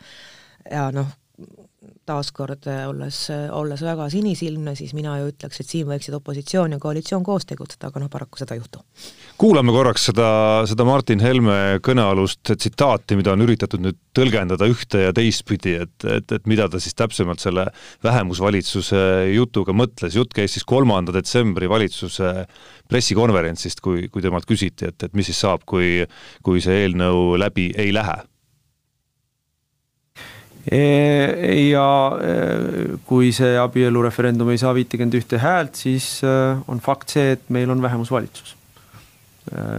ja 0.72 0.90
noh, 0.92 1.16
taaskord 2.08 2.66
äh, 2.72 2.86
olles, 2.90 3.20
äh, 3.30 3.48
olles 3.54 3.82
väga 3.86 4.08
sinisilmne, 4.10 4.74
siis 4.78 4.96
mina 4.98 5.14
ju 5.20 5.28
ütleks, 5.30 5.60
et 5.62 5.70
siin 5.70 5.86
võiksid 5.90 6.16
opositsioon 6.18 6.74
ja 6.74 6.80
koalitsioon 6.82 7.26
koos 7.26 7.46
tegutseda, 7.46 7.92
aga 7.92 8.02
noh, 8.02 8.10
paraku 8.10 8.40
seda 8.42 8.56
ei 8.56 8.62
juhtu. 8.62 8.82
kuulame 9.38 9.76
korraks 9.76 10.08
seda, 10.10 10.30
seda 10.70 10.88
Martin 10.88 11.22
Helme 11.22 11.78
kõnealust 11.86 12.50
tsitaati, 12.50 13.18
mida 13.20 13.36
on 13.36 13.46
üritatud 13.46 13.84
nüüd 13.84 14.00
tõlgendada 14.18 14.66
ühte 14.72 15.04
ja 15.06 15.14
teistpidi, 15.14 15.76
et, 15.86 16.08
et, 16.10 16.34
et 16.40 16.50
mida 16.50 16.66
ta 16.72 16.82
siis 16.82 16.98
täpsemalt 16.98 17.44
selle 17.44 17.68
vähemusvalitsuse 18.06 19.04
jutuga 19.36 19.76
mõtles, 19.78 20.18
jutt 20.18 20.34
käis 20.34 20.58
siis 20.58 20.66
kolmanda 20.66 21.14
detsembri 21.14 21.70
valitsuse 21.70 22.32
pressikonverentsist, 22.90 23.84
kui, 23.86 24.08
kui 24.10 24.26
temalt 24.26 24.50
küsiti, 24.50 24.90
et, 24.90 25.06
et 25.06 25.14
mis 25.14 25.30
siis 25.30 25.46
saab, 25.46 25.68
kui, 25.70 26.02
kui 26.42 26.64
see 26.64 26.88
eelnõu 26.88 27.38
läbi 27.38 27.70
ei 27.78 27.94
lähe 27.94 28.18
ja 30.68 31.88
kui 33.08 33.32
see 33.36 33.56
abielureferendum 33.62 34.50
ei 34.52 34.60
saa 34.60 34.74
viitekümmet 34.76 35.16
ühte 35.22 35.40
häält, 35.40 35.78
siis 35.80 36.20
on 36.26 36.82
fakt 36.84 37.14
see, 37.16 37.36
et 37.38 37.46
meil 37.54 37.72
on 37.72 37.82
vähemusvalitsus. 37.82 38.56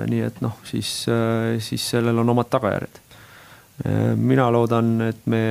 nii 0.09 0.23
et 0.25 0.39
noh, 0.41 0.57
siis, 0.65 1.05
siis 1.61 1.89
sellel 1.91 2.23
on 2.23 2.33
omad 2.33 2.49
tagajärjed. 2.49 3.03
mina 4.17 4.49
loodan, 4.53 4.95
et 5.11 5.27
me, 5.27 5.43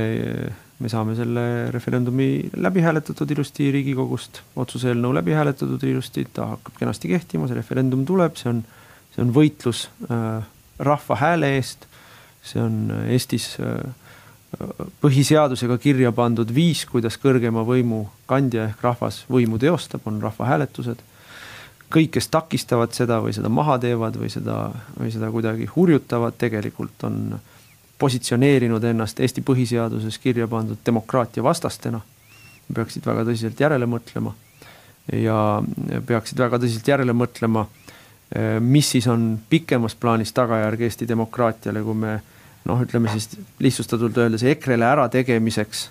me 0.79 0.89
saame 0.89 1.13
selle 1.15 1.69
referendumi 1.71 2.49
läbi 2.57 2.81
hääletatud 2.81 3.29
ilusti 3.31 3.69
Riigikogust, 3.71 4.41
otsuse 4.55 4.89
eelnõu 4.89 5.13
läbi 5.19 5.37
hääletatud 5.37 5.85
ilusti, 5.85 6.25
ta 6.33 6.55
hakkab 6.55 6.81
kenasti 6.81 7.13
kehtima, 7.13 7.47
see 7.47 7.61
referendum 7.61 8.05
tuleb, 8.09 8.35
see 8.41 8.49
on, 8.55 8.65
see 9.13 9.21
on 9.21 9.37
võitlus 9.37 9.85
rahva 10.79 11.15
hääle 11.21 11.55
eest. 11.57 11.87
see 12.47 12.61
on 12.63 12.91
Eestis 13.11 13.57
äh, 13.59 13.81
põhiseadusega 15.01 15.77
kirja 15.81 16.11
pandud 16.15 16.49
viis, 16.53 16.85
kuidas 16.87 17.17
kõrgema 17.19 17.65
võimu 17.67 18.05
kandja 18.29 18.69
ehk 18.69 18.83
rahvas 18.85 19.21
võimu 19.31 19.59
teostab, 19.59 20.07
on 20.07 20.21
rahvahääletused. 20.23 21.03
kõik, 21.87 22.11
kes 22.11 22.27
takistavad 22.27 22.91
seda 22.91 23.21
või 23.23 23.33
seda 23.33 23.49
maha 23.49 23.77
teevad 23.79 24.17
või 24.19 24.29
seda, 24.29 24.71
või 24.99 25.11
seda 25.11 25.31
kuidagi 25.31 25.69
hurjutavad, 25.75 26.35
tegelikult 26.37 27.03
on 27.03 27.39
positsioneerinud 27.99 28.83
ennast 28.83 29.19
Eesti 29.19 29.41
põhiseaduses 29.41 30.19
kirja 30.19 30.47
pandud 30.47 30.77
demokraatia 30.85 31.43
vastastena. 31.43 32.01
peaksid 32.73 33.05
väga 33.05 33.23
tõsiselt 33.23 33.59
järele 33.59 33.85
mõtlema 33.85 34.33
ja 35.13 35.63
peaksid 36.05 36.39
väga 36.39 36.59
tõsiselt 36.59 36.87
järele 36.87 37.13
mõtlema, 37.13 37.65
mis 38.59 38.89
siis 38.91 39.07
on 39.07 39.39
pikemas 39.49 39.95
plaanis 39.95 40.33
tagajärg 40.33 40.81
Eesti 40.81 41.07
demokraatiale, 41.07 41.83
kui 41.83 41.95
me 41.95 42.19
noh, 42.67 42.81
ütleme 42.83 43.11
siis 43.13 43.37
lihtsustatult 43.63 44.17
öeldes 44.21 44.43
EKRE-le 44.47 44.87
ärategemiseks 44.93 45.87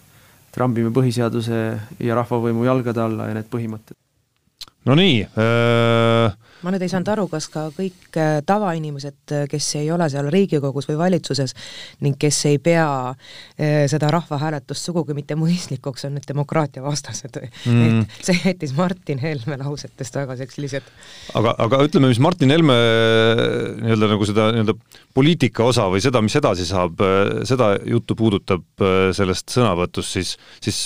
trambime 0.54 0.92
põhiseaduse 0.94 1.62
ja 2.00 2.16
rahvavõimu 2.16 2.64
jalgade 2.64 3.02
alla 3.02 3.30
ja 3.30 3.36
need 3.36 3.48
põhimõtted. 3.52 3.98
No 4.86 4.98
nii 4.98 5.22
äh 5.26 6.46
ma 6.64 6.72
nüüd 6.72 6.82
ei 6.82 6.90
saanud 6.90 7.10
aru, 7.12 7.26
kas 7.30 7.46
ka 7.52 7.66
kõik 7.74 8.16
äh, 8.18 8.38
tavainimesed, 8.46 9.18
äh, 9.34 9.44
kes 9.50 9.68
ei 9.80 9.90
ole 9.94 10.08
seal 10.12 10.28
Riigikogus 10.32 10.88
või 10.88 10.98
valitsuses 10.98 11.54
ning 12.04 12.18
kes 12.20 12.40
ei 12.50 12.58
pea 12.62 12.86
seda 13.90 14.08
rahvahääletust 14.12 14.88
sugugi 14.88 15.14
mitte 15.16 15.36
mõistlikuks, 15.38 16.06
on 16.08 16.16
nüüd 16.16 16.26
demokraatia 16.28 16.82
vastased 16.84 17.38
või 17.38 17.48
mm.? 17.72 18.02
et 18.04 18.28
see 18.28 18.40
jättis 18.42 18.74
Martin 18.76 19.20
Helme 19.22 19.58
lausetest 19.60 20.18
väga 20.18 20.36
sellised 20.40 20.86
aga, 21.38 21.54
aga 21.66 21.80
ütleme, 21.86 22.10
mis 22.10 22.20
Martin 22.22 22.52
Helme 22.54 22.76
nii-öelda 23.82 24.10
nagu 24.12 24.28
seda 24.28 24.50
nii-öelda 24.54 24.76
poliitika 25.16 25.66
osa 25.68 25.86
või 25.92 26.02
seda, 26.04 26.22
mis 26.24 26.36
edasi 26.38 26.66
saab, 26.68 27.00
seda 27.48 27.74
juttu 27.88 28.16
puudutab 28.18 28.86
sellest 29.16 29.54
sõnavõtust, 29.54 30.18
siis, 30.18 30.34
siis 30.64 30.82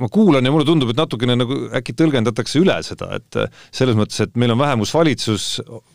ma 0.00 0.08
kuulan 0.12 0.44
ja 0.44 0.52
mulle 0.52 0.66
tundub, 0.68 0.92
et 0.92 1.00
natukene 1.00 1.36
nagu 1.38 1.58
äkki 1.76 1.94
tõlgendatakse 1.96 2.60
üle 2.62 2.76
seda, 2.86 3.10
et 3.18 3.40
selles 3.74 3.98
mõttes, 3.98 4.20
et 4.24 4.36
meil 4.38 4.54
on 4.54 4.60
vähemusvalitsus, 4.60 5.48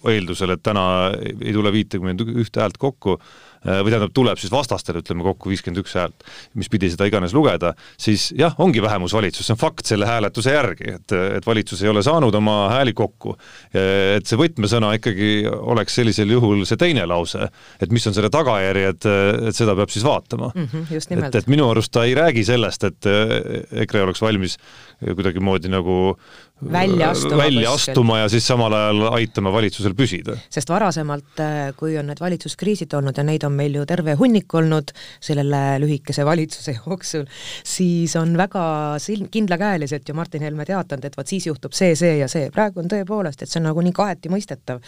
eeldusel, 0.09 0.55
et 0.55 0.63
täna 0.65 0.85
ei 1.13 1.53
tule 1.55 1.73
viitekümmet 1.73 2.25
ühte 2.31 2.63
häält 2.63 2.79
kokku, 2.81 3.19
või 3.65 3.91
tähendab, 3.93 4.13
tuleb 4.15 4.39
siis 4.41 4.51
vastastel, 4.53 4.99
ütleme 5.01 5.25
kokku 5.25 5.51
viiskümmend 5.51 5.83
üks 5.83 5.93
häält, 5.97 6.25
mis 6.57 6.69
pidi 6.71 6.89
seda 6.91 7.05
iganes 7.09 7.35
lugeda, 7.37 7.73
siis 8.01 8.29
jah, 8.37 8.55
ongi 8.61 8.81
vähemusvalitsus, 8.81 9.45
see 9.45 9.55
on 9.55 9.61
fakt 9.61 9.85
selle 9.89 10.07
hääletuse 10.09 10.55
järgi, 10.55 10.95
et, 10.97 11.15
et 11.37 11.47
valitsus 11.47 11.83
ei 11.83 11.91
ole 11.91 12.03
saanud 12.05 12.35
oma 12.41 12.57
hääli 12.73 12.95
kokku. 12.97 13.35
et 13.73 14.27
see 14.27 14.39
võtmesõna 14.39 14.93
ikkagi 14.97 15.31
oleks 15.47 15.95
sellisel 15.99 16.33
juhul 16.33 16.65
see 16.65 16.79
teine 16.81 17.05
lause, 17.09 17.47
et 17.81 17.93
mis 17.93 18.07
on 18.09 18.17
selle 18.17 18.31
tagajärjed, 18.33 19.09
et 19.49 19.55
seda 19.55 19.75
peab 19.77 19.93
siis 19.93 20.05
vaatama 20.05 20.51
mm. 20.55 20.67
-hmm, 20.73 21.25
et, 21.27 21.35
et 21.35 21.51
minu 21.51 21.69
arust 21.69 21.91
ta 21.93 22.05
ei 22.05 22.15
räägi 22.17 22.43
sellest, 22.47 22.83
et 22.83 23.09
EKRE 23.85 24.07
oleks 24.07 24.21
valmis 24.21 24.57
kuidagimoodi 25.01 25.69
nagu 25.71 26.17
välja 26.61 27.09
astuma, 27.09 27.37
välja 27.37 27.71
astuma 27.71 28.19
ja 28.19 28.29
siis 28.29 28.47
samal 28.47 28.73
ajal 28.73 29.01
aitama 29.15 29.51
valitsusel 29.53 29.95
püsida. 29.97 30.35
sest 30.49 30.69
varasemalt, 30.69 31.39
äh, 31.39 31.71
kui 31.77 31.97
on 31.97 32.07
need 32.11 32.21
valitsuskriisid 32.21 32.93
olnud 32.97 33.17
ja 33.17 33.25
neid 33.25 33.43
on 33.47 33.55
meil 33.57 33.75
ju 33.75 33.85
terve 33.89 34.15
hunnik 34.19 34.53
olnud 34.53 34.93
selle 35.19 35.61
lühikese 35.81 36.25
valitsuse 36.25 36.75
jooksul, 36.79 37.25
siis 37.63 38.15
on 38.19 38.35
väga 38.37 38.63
sil-, 39.01 39.27
kindlakäeliselt 39.31 40.09
ju 40.09 40.15
Martin 40.17 40.45
Helme 40.45 40.65
teatanud, 40.65 41.05
et 41.05 41.17
vot 41.17 41.27
siis 41.27 41.47
juhtub 41.47 41.73
see, 41.77 41.95
see 41.95 42.17
ja 42.19 42.29
see, 42.31 42.51
praegu 42.53 42.83
on 42.83 42.91
tõepoolest, 42.91 43.41
et 43.41 43.49
see 43.49 43.61
on 43.61 43.69
nagu 43.71 43.81
nii 43.81 43.95
kaheti 43.95 44.31
mõistetav. 44.33 44.81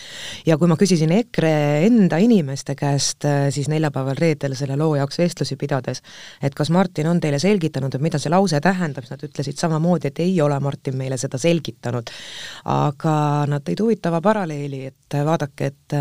ja 0.46 0.58
kui 0.58 0.70
ma 0.70 0.78
küsisin 0.80 1.12
EKRE 1.16 1.56
enda 1.88 2.22
inimeste 2.22 2.78
käest 2.80 3.26
äh, 3.26 3.48
siis 3.54 3.70
neljapäeval-reedel 3.74 4.56
selle 4.60 4.78
loo 4.78 4.96
jaoks 5.00 5.20
vestlusi 5.20 5.58
pidades, 5.60 6.04
et 6.42 6.54
kas 6.56 6.70
Martin 6.70 7.10
on 7.10 7.20
teile 7.24 7.40
selgitanud, 7.42 7.96
et 7.96 8.02
mida 8.04 8.22
see 8.22 8.32
lause 8.34 8.62
tähendab, 8.62 9.06
siis 9.06 9.16
nad 9.16 9.28
ütlesid 9.28 9.60
samamoodi, 9.60 10.12
et 10.12 10.24
ei 10.24 10.36
ole 10.42 10.60
Martin 10.64 10.98
meile 10.98 11.18
seda 11.18 11.38
selgitanud, 11.42 11.63
selgitanud. 11.64 12.10
aga 12.66 13.46
nad 13.48 13.64
tõid 13.64 13.82
huvitava 13.84 14.22
paralleeli, 14.22 14.86
et 14.88 15.16
vaadake, 15.26 15.66
et 15.66 15.96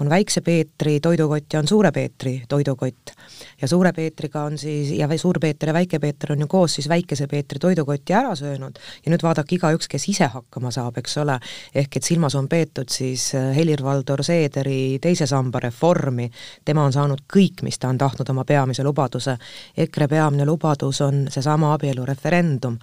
on 0.00 0.08
Väikse 0.08 0.40
Peetri 0.40 1.00
toidukott 1.00 1.52
ja 1.52 1.60
on 1.60 1.68
Suure 1.68 1.92
Peetri 1.92 2.42
toidukott. 2.48 3.12
ja 3.60 3.68
Suure 3.68 3.92
Peetriga 3.92 4.42
on 4.44 4.58
siis, 4.58 4.90
ja 4.90 5.08
Suur 5.18 5.38
Peeter 5.40 5.68
ja 5.68 5.74
Väike 5.74 5.98
Peeter 5.98 6.32
on 6.32 6.40
ju 6.40 6.46
koos 6.46 6.74
siis 6.74 6.88
Väikese 6.88 7.26
Peetri 7.26 7.58
toidukotti 7.58 8.12
ära 8.12 8.34
söönud 8.34 8.78
ja 9.04 9.12
nüüd 9.12 9.22
vaadake 9.22 9.56
igaüks, 9.56 9.88
kes 9.88 10.08
ise 10.08 10.26
hakkama 10.26 10.70
saab, 10.70 10.98
eks 10.98 11.16
ole, 11.18 11.38
ehk 11.74 11.96
et 11.96 12.04
silmas 12.04 12.34
on 12.34 12.48
peetud 12.48 12.88
siis 12.88 13.32
Helir-Valdor 13.34 14.22
Seederi 14.24 14.98
teise 15.02 15.26
samba 15.26 15.60
reformi, 15.60 16.30
tema 16.64 16.84
on 16.84 16.92
saanud 16.92 17.24
kõik, 17.32 17.62
mis 17.62 17.78
ta 17.78 17.88
on 17.88 17.98
tahtnud 17.98 18.28
oma 18.30 18.44
peamise 18.44 18.84
lubaduse. 18.84 19.36
EKRE 19.76 20.08
peamine 20.08 20.46
lubadus 20.46 21.00
on 21.00 21.26
seesama 21.30 21.74
abielureferendum. 21.74 22.78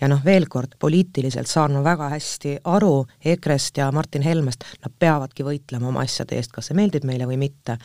ja 0.00 0.08
noh, 0.08 0.24
veel 0.24 0.46
kord, 0.48 0.78
poliitiliselt 0.78 1.46
saan 1.68 1.84
väga 1.84 2.08
hästi 2.12 2.52
aru 2.64 3.06
EKRE-st 3.24 3.78
ja 3.78 3.90
Martin 3.92 4.22
Helmest, 4.22 4.64
nad 4.82 4.92
peavadki 4.98 5.44
võitlema 5.44 5.88
oma 5.90 6.02
asjade 6.06 6.36
eest, 6.38 6.52
kas 6.52 6.70
see 6.70 6.76
meeldib 6.76 7.04
meile 7.04 7.26
või 7.28 7.36
mitte. 7.38 7.76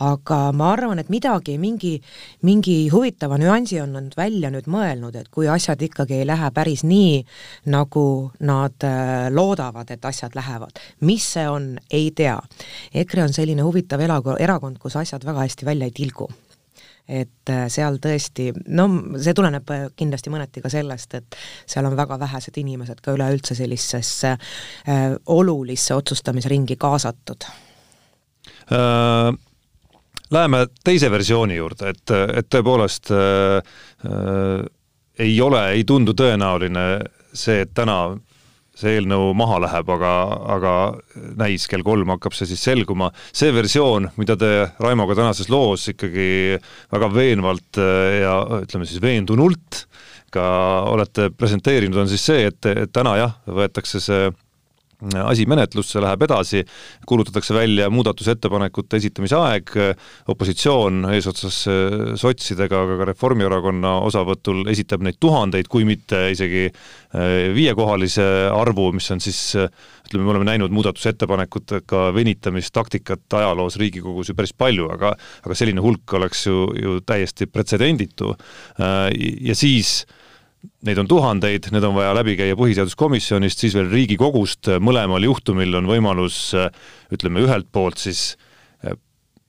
aga 0.00 0.52
ma 0.52 0.72
arvan, 0.72 0.98
et 0.98 1.08
midagi, 1.08 1.56
mingi, 1.58 2.00
mingi 2.42 2.88
huvitava 2.92 3.38
nüansi 3.38 3.80
on 3.80 3.92
nad 3.96 4.16
välja 4.16 4.50
nüüd 4.50 4.68
mõelnud, 4.68 5.16
et 5.16 5.28
kui 5.32 5.48
asjad 5.48 5.82
ikkagi 5.82 6.20
ei 6.20 6.26
lähe 6.26 6.50
päris 6.52 6.84
nii, 6.84 7.24
nagu 7.72 8.32
nad 8.40 8.84
äh, 8.84 9.30
loodavad, 9.32 9.90
et 9.90 10.04
asjad 10.04 10.34
lähevad. 10.34 10.78
mis 11.00 11.32
see 11.32 11.48
on, 11.48 11.78
ei 11.90 12.10
tea. 12.10 12.38
EKRE 12.94 13.22
on 13.22 13.32
selline 13.32 13.62
huvitav 13.62 14.00
ela-, 14.00 14.22
erakond, 14.38 14.78
kus 14.78 14.96
asjad 14.96 15.24
väga 15.24 15.46
hästi 15.46 15.66
välja 15.66 15.88
ei 15.88 15.96
tilgu 15.96 16.28
et 17.08 17.50
äh, 17.50 17.64
seal 17.72 17.98
tõesti, 18.02 18.50
no 18.70 18.86
see 19.20 19.34
tuleneb 19.34 19.70
äh, 19.74 19.86
kindlasti 19.98 20.30
mõneti 20.32 20.62
ka 20.62 20.70
sellest, 20.72 21.14
et 21.18 21.38
seal 21.66 21.86
on 21.88 21.96
väga 21.98 22.18
vähesed 22.20 22.58
inimesed 22.62 23.02
ka 23.02 23.16
üleüldse 23.16 23.56
sellisesse 23.58 24.34
äh, 24.36 25.08
olulisse 25.26 25.94
otsustamisringi 25.98 26.78
kaasatud 26.80 27.48
äh,. 28.72 29.32
Läheme 30.32 30.62
teise 30.84 31.10
versiooni 31.12 31.58
juurde, 31.58 31.90
et, 31.92 32.10
et 32.38 32.46
tõepoolest 32.48 33.10
äh, 33.12 33.58
äh, 34.08 34.62
ei 35.20 35.34
ole, 35.44 35.60
ei 35.74 35.84
tundu 35.84 36.14
tõenäoline 36.16 36.84
see, 37.36 37.66
et 37.66 37.74
täna 37.76 37.98
see 38.78 38.96
eelnõu 38.96 39.32
maha 39.36 39.58
läheb, 39.66 39.90
aga, 39.96 40.12
aga 40.56 40.74
näis, 41.40 41.66
kell 41.70 41.84
kolm 41.86 42.14
hakkab 42.14 42.36
see 42.36 42.48
siis 42.50 42.62
selguma. 42.64 43.10
see 43.32 43.52
versioon, 43.54 44.10
mida 44.16 44.36
te 44.40 44.52
Raimoga 44.80 45.16
tänases 45.18 45.50
loos 45.52 45.88
ikkagi 45.92 46.58
väga 46.92 47.10
veenvalt 47.12 47.80
äh, 47.80 48.22
ja 48.22 48.36
ütleme 48.62 48.88
siis 48.88 49.02
veendunult 49.02 49.86
ka 50.32 50.44
olete 50.88 51.28
presenteerinud, 51.36 51.98
on 52.00 52.08
siis 52.08 52.24
see, 52.24 52.46
et, 52.48 52.70
täna 52.92 53.18
jah, 53.20 53.34
võetakse 53.44 54.00
see 54.00 54.30
asi 55.24 55.46
menetlusse, 55.50 56.00
läheb 56.02 56.22
edasi, 56.26 56.62
kuulutatakse 57.08 57.54
välja 57.56 57.88
muudatusettepanekute 57.92 59.00
esitamise 59.00 59.38
aeg, 59.38 59.72
opositsioon 60.32 61.08
eesotsas 61.12 61.62
äh, 61.70 61.96
sotsidega, 62.20 62.84
aga 62.86 62.98
ka 63.00 63.08
Reformierakonna 63.12 63.96
osavõtul 64.06 64.66
esitab 64.72 65.04
neid 65.06 65.18
tuhandeid, 65.22 65.70
kui 65.72 65.86
mitte 65.88 66.28
isegi 66.34 66.68
äh, 66.68 67.50
viiekohalise 67.56 68.28
arvu, 68.52 68.90
mis 68.96 69.10
on 69.14 69.22
siis 69.22 69.42
ütleme, 69.56 70.24
me 70.24 70.34
oleme 70.34 70.48
näinud 70.48 70.74
muudatusettepanekutega 70.74 72.08
venitamistaktikat 72.14 73.38
ajaloos 73.40 73.78
Riigikogus 73.80 74.30
ju 74.30 74.38
päris 74.38 74.52
palju, 74.56 74.88
aga 74.92 75.14
aga 75.46 75.58
selline 75.58 75.82
hulk 75.82 76.16
oleks 76.18 76.46
ju, 76.46 76.66
ju 76.78 76.98
täiesti 77.06 77.48
pretsedenditu. 77.50 78.34
Äh, 78.78 79.08
ja 79.48 79.56
siis 79.58 80.02
äh, 80.04 80.21
neid 80.86 80.98
on 81.02 81.08
tuhandeid, 81.10 81.70
need 81.74 81.84
on 81.86 81.96
vaja 81.96 82.12
läbi 82.16 82.36
käia 82.38 82.56
põhiseaduskomisjonist, 82.58 83.64
siis 83.64 83.74
veel 83.76 83.90
Riigikogust, 83.90 84.70
mõlemal 84.82 85.24
juhtumil 85.26 85.74
on 85.80 85.90
võimalus 85.90 86.52
ütleme, 87.12 87.42
ühelt 87.46 87.70
poolt 87.74 88.02
siis 88.02 88.32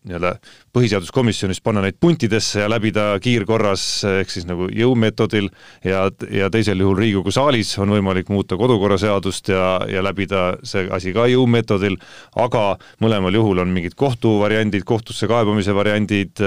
nii-öelda 0.04 0.34
põhiseaduskomisjonis 0.76 1.62
panna 1.64 1.84
neid 1.86 1.96
puntidesse 2.02 2.64
ja 2.64 2.70
läbida 2.72 3.06
kiirkorras 3.24 3.84
ehk 4.10 4.32
siis 4.34 4.48
nagu 4.50 4.68
jõumeetodil 4.68 5.48
ja, 5.86 6.06
ja 6.32 6.50
teisel 6.54 6.82
juhul 6.84 6.98
Riigikogu 7.00 7.32
saalis 7.32 7.72
on 7.80 7.94
võimalik 7.96 8.32
muuta 8.34 8.58
kodukorraseadust 8.60 9.54
ja, 9.54 9.68
ja 9.88 10.04
läbida 10.04 10.44
see 10.68 10.90
asi 10.92 11.14
ka 11.16 11.28
jõumeetodil, 11.32 11.96
aga 12.36 12.66
mõlemal 13.04 13.36
juhul 13.40 13.64
on 13.64 13.72
mingid 13.76 13.96
kohtuvariandid, 14.00 14.84
kohtusse 14.88 15.30
kaebamise 15.32 15.76
variandid, 15.76 16.42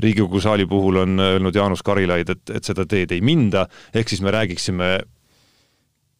Riigikogu 0.00 0.42
saali 0.44 0.68
puhul 0.68 1.00
on 1.04 1.16
öelnud 1.24 1.56
Jaanus 1.56 1.84
Karilaid, 1.86 2.28
et, 2.36 2.44
et 2.52 2.68
seda 2.68 2.84
teed 2.88 3.16
ei 3.16 3.24
minda, 3.24 3.64
ehk 3.96 4.12
siis 4.12 4.20
me 4.24 4.34
räägiksime 4.34 4.90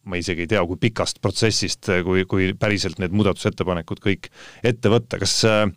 ma 0.09 0.17
isegi 0.17 0.47
ei 0.47 0.49
tea, 0.49 0.63
kui 0.65 0.79
pikast 0.81 1.21
protsessist, 1.21 1.91
kui, 2.05 2.25
kui 2.25 2.51
päriselt 2.57 2.97
need 3.01 3.13
muudatusettepanekud 3.13 4.01
kõik 4.01 4.31
ette 4.65 4.89
võtta, 4.89 5.19
kas 5.21 5.35
äh, 5.45 5.67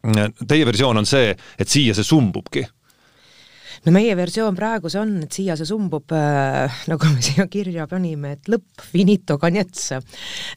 Teie 0.00 0.66
versioon 0.66 1.02
on 1.02 1.08
see, 1.08 1.34
et 1.58 1.68
siia 1.68 1.94
see 1.96 2.06
sumbubki 2.06 2.64
no 3.86 3.94
meie 3.94 4.14
versioon 4.18 4.56
praegu 4.56 4.90
see 4.92 5.00
on, 5.00 5.14
et 5.24 5.34
siia 5.34 5.56
see 5.58 5.68
sumbub 5.68 6.12
äh,, 6.16 6.80
nagu 6.90 7.12
me 7.14 7.24
siia 7.24 7.46
kirja 7.50 7.86
panime, 7.90 8.34
et 8.36 8.50
lõpp, 8.52 8.84
finito 8.92 9.38
cagnetz. 9.40 9.86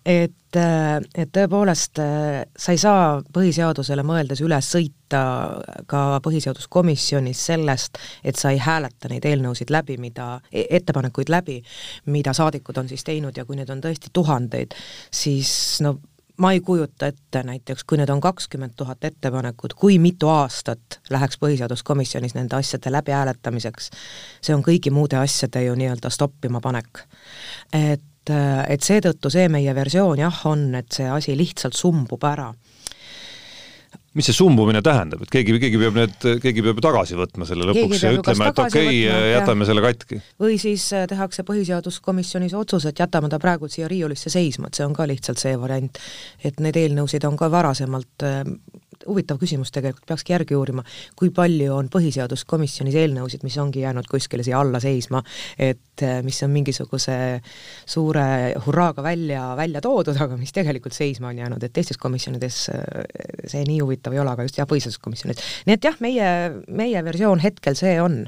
et, 0.06 0.58
äh, 0.60 0.98
et 1.16 1.32
tõepoolest 1.36 2.02
äh, 2.04 2.44
sa 2.58 2.76
ei 2.76 2.82
saa 2.82 3.06
põhiseadusele 3.34 4.04
mõeldes 4.08 4.44
üle 4.44 4.60
sõita 4.64 5.24
ka 5.88 6.04
põhiseaduskomisjonis 6.26 7.46
sellest, 7.52 8.00
et 8.24 8.40
sa 8.40 8.52
ei 8.52 8.60
hääleta 8.64 9.12
neid 9.12 9.26
eelnõusid 9.30 9.72
läbi, 9.72 10.00
mida, 10.02 10.36
e-, 10.52 10.68
ettepanekuid 10.80 11.32
läbi, 11.32 11.60
mida 12.12 12.34
saadikud 12.36 12.82
on 12.82 12.92
siis 12.92 13.06
teinud 13.08 13.38
ja 13.38 13.46
kui 13.46 13.60
neid 13.60 13.72
on 13.72 13.84
tõesti 13.84 14.12
tuhandeid, 14.14 14.76
siis 15.14 15.54
no 15.86 16.00
ma 16.38 16.52
ei 16.52 16.62
kujuta 16.62 17.08
ette 17.08 17.44
näiteks, 17.44 17.84
kui 17.84 17.98
need 17.98 18.10
on 18.10 18.22
kakskümmend 18.22 18.74
tuhat 18.78 19.04
ettepanekut, 19.04 19.74
kui 19.74 20.00
mitu 20.00 20.30
aastat 20.30 21.00
läheks 21.10 21.38
Põhiseaduskomisjonis 21.42 22.34
nende 22.36 22.56
asjade 22.56 22.92
läbihääletamiseks, 22.92 23.90
see 24.42 24.56
on 24.56 24.64
kõigi 24.66 24.92
muude 24.92 25.20
asjade 25.22 25.64
ju 25.68 25.76
nii-öelda 25.78 26.10
stoppima 26.10 26.62
panek. 26.62 27.06
et, 27.74 28.34
et 28.68 28.82
seetõttu 28.82 29.30
see 29.30 29.50
meie 29.50 29.76
versioon 29.76 30.20
jah, 30.20 30.46
on, 30.50 30.72
et 30.76 30.92
see 30.92 31.10
asi 31.10 31.38
lihtsalt 31.38 31.78
sumbub 31.78 32.24
ära 32.24 32.54
mis 34.14 34.28
see 34.30 34.36
sumbumine 34.36 34.82
tähendab, 34.86 35.24
et 35.26 35.32
keegi, 35.34 35.56
keegi 35.62 35.80
peab 35.82 35.98
need, 35.98 36.28
keegi 36.44 36.64
peab 36.66 36.80
ju 36.80 36.86
tagasi 36.86 37.18
võtma 37.18 37.48
selle 37.50 37.66
lõpuks 37.70 38.04
ja 38.06 38.12
ütlema, 38.14 38.52
et 38.52 38.62
okei 38.62 38.92
okay,, 39.08 39.32
jätame 39.34 39.68
selle 39.70 39.84
katki. 39.86 40.20
või 40.42 40.60
siis 40.62 40.86
äh, 40.94 41.08
tehakse 41.10 41.46
põhiseaduskomisjonis 41.48 42.54
otsus, 42.58 42.86
et 42.90 43.02
jätame 43.02 43.32
ta 43.34 43.42
praegu 43.42 43.70
siia 43.72 43.90
riiulisse 43.90 44.30
seisma, 44.34 44.70
et 44.70 44.78
see 44.78 44.86
on 44.86 44.94
ka 44.98 45.08
lihtsalt 45.10 45.42
see 45.42 45.58
variant. 45.60 45.98
et 46.44 46.62
neid 46.62 46.78
eelnõusid 46.78 47.26
on 47.30 47.38
ka 47.40 47.50
varasemalt 47.54 48.28
äh, 48.28 48.44
huvitav 49.08 49.40
küsimus 49.42 49.72
tegelikult, 49.74 50.06
peakski 50.10 50.36
järgi 50.36 50.58
uurima, 50.58 50.84
kui 51.20 51.32
palju 51.34 51.74
on 51.76 51.90
põhiseaduskomisjonis 51.94 52.98
eelnõusid, 53.04 53.44
mis 53.46 53.58
ongi 53.62 53.84
jäänud 53.84 54.08
kuskile 54.10 54.46
siia 54.46 54.60
alla 54.60 54.82
seisma, 54.84 55.24
et 55.58 56.04
eh, 56.06 56.20
mis 56.26 56.40
on 56.46 56.54
mingisuguse 56.54 57.18
suure 57.86 58.26
hurraaga 58.66 59.04
välja, 59.06 59.46
välja 59.60 59.82
toodud, 59.84 60.18
aga 60.22 60.38
mis 60.40 60.54
tegelikult 60.56 60.96
seisma 60.96 61.32
on 61.32 61.42
jäänud, 61.44 61.64
et 61.64 61.74
teistes 61.74 62.00
komisjonides 62.02 62.60
eh, 62.74 62.84
see 63.48 63.64
nii 63.68 63.80
huvitav 63.82 64.16
ei 64.16 64.22
ole, 64.24 64.34
aga 64.34 64.48
just 64.48 64.60
jah, 64.60 64.68
põhiseaduskomisjonis. 64.70 65.44
nii 65.68 65.78
et 65.78 65.90
jah, 65.90 65.98
meie, 66.04 66.30
meie 66.68 67.04
versioon 67.06 67.42
hetkel 67.44 67.78
see 67.80 67.96
on. 68.02 68.24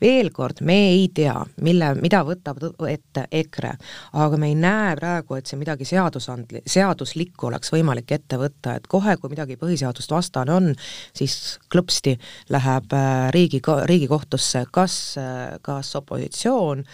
veel 0.00 0.30
kord, 0.34 0.62
me 0.66 0.76
ei 0.90 1.08
tea, 1.14 1.34
mille, 1.64 1.92
mida 2.00 2.22
võtab 2.26 2.60
ette 2.88 3.26
EKRE, 3.30 3.74
aga 4.24 4.40
me 4.40 4.50
ei 4.50 4.56
näe 4.58 4.94
praegu, 4.98 5.36
et 5.38 5.50
see 5.50 5.58
midagi 5.60 5.86
seadusandli-, 5.88 6.62
seaduslikku 6.66 7.50
oleks 7.50 7.72
võimalik 7.74 8.12
ette 8.16 8.38
võtta, 8.40 8.76
et 8.78 8.88
kohe, 8.90 9.16
kui 9.20 9.32
midagi 9.32 9.58
põhiseadust 9.60 9.99
seadust 10.00 10.10
vastane 10.10 10.52
on, 10.54 10.74
siis 11.16 11.58
klõpsti 11.70 12.16
läheb 12.50 12.92
äh, 12.92 13.30
riigi, 13.32 13.60
Riigikohtusse 13.60 14.66
kas, 14.72 15.16
äh, 15.18 15.58
kas 15.62 15.94
opositsioon 15.96 16.84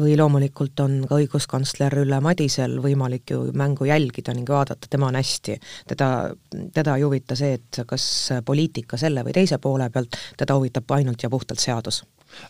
või 0.00 0.16
loomulikult 0.16 0.80
on 0.80 1.04
ka 1.08 1.18
õiguskantsler 1.20 1.94
Ülle 2.02 2.20
Madisel 2.20 2.80
võimalik 2.82 3.30
ju 3.30 3.52
mängu 3.54 3.84
jälgida 3.84 4.34
ning 4.34 4.48
vaadata, 4.48 4.88
tema 4.90 5.08
on 5.08 5.14
hästi. 5.14 5.58
teda, 5.86 6.34
teda 6.72 6.96
ei 6.96 7.02
huvita 7.02 7.36
see, 7.36 7.54
et 7.54 7.84
kas 7.86 8.30
poliitika 8.44 8.96
selle 8.96 9.24
või 9.24 9.32
teise 9.32 9.58
poole 9.58 9.90
pealt, 9.90 10.16
teda 10.36 10.56
huvitab 10.56 10.90
ainult 10.90 11.22
ja 11.22 11.30
puhtalt 11.30 11.60
seadus 11.60 12.02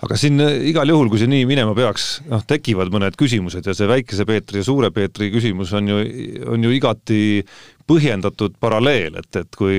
aga 0.04 0.16
siin 0.18 0.40
äh, 0.42 0.56
igal 0.70 0.88
juhul, 0.90 1.10
kui 1.12 1.20
see 1.20 1.30
nii 1.30 1.44
minema 1.48 1.74
peaks, 1.76 2.08
noh, 2.30 2.42
tekivad 2.48 2.92
mõned 2.94 3.16
küsimused 3.20 3.66
ja 3.66 3.74
see 3.76 3.88
väikese 3.90 4.26
Peetri 4.28 4.62
ja 4.62 4.66
suure 4.66 4.90
Peetri 4.94 5.30
küsimus 5.34 5.74
on 5.76 5.90
ju, 5.90 6.00
on 6.54 6.64
ju 6.64 6.72
igati 6.74 7.20
põhjendatud 7.90 8.56
paralleel, 8.62 9.18
et, 9.20 9.30
et 9.36 9.58
kui, 9.58 9.76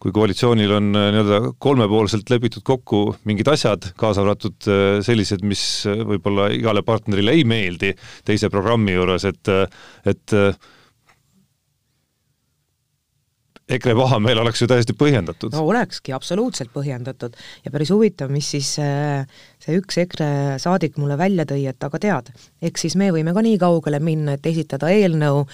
kui 0.00 0.14
koalitsioonil 0.16 0.74
on 0.78 0.90
äh, 0.96 1.10
nii-öelda 1.14 1.54
kolmepoolselt 1.62 2.32
lepitud 2.32 2.64
kokku 2.66 3.02
mingid 3.28 3.50
asjad, 3.52 3.90
kaasa 4.00 4.24
arvatud 4.24 4.68
äh, 4.70 4.98
sellised, 5.04 5.44
mis 5.46 5.64
võib-olla 5.86 6.50
igale 6.56 6.84
partnerile 6.86 7.36
ei 7.36 7.46
meeldi 7.48 7.92
teise 8.24 8.50
programmi 8.52 8.96
juures, 8.96 9.26
et, 9.28 9.52
et 10.08 10.38
EKRE 13.70 13.94
pahameel 13.98 14.40
oleks 14.42 14.62
ju 14.62 14.68
täiesti 14.70 14.94
põhjendatud. 14.98 15.54
no 15.54 15.62
olekski, 15.70 16.14
absoluutselt 16.16 16.72
põhjendatud 16.74 17.36
ja 17.64 17.72
päris 17.72 17.92
huvitav, 17.94 18.32
mis 18.32 18.50
siis 18.56 18.72
äh, 18.82 19.22
see 19.62 19.78
üks 19.78 20.00
EKRE 20.04 20.58
saadik 20.62 20.98
mulle 21.00 21.18
välja 21.20 21.46
tõi, 21.48 21.62
et 21.70 21.86
aga 21.86 22.02
tead, 22.02 22.30
eks 22.66 22.86
siis 22.86 22.98
me 23.00 23.10
võime 23.14 23.34
ka 23.36 23.44
nii 23.46 23.58
kaugele 23.62 24.02
minna, 24.02 24.36
et 24.36 24.50
esitada 24.50 24.90
eelnõu, 24.94 25.44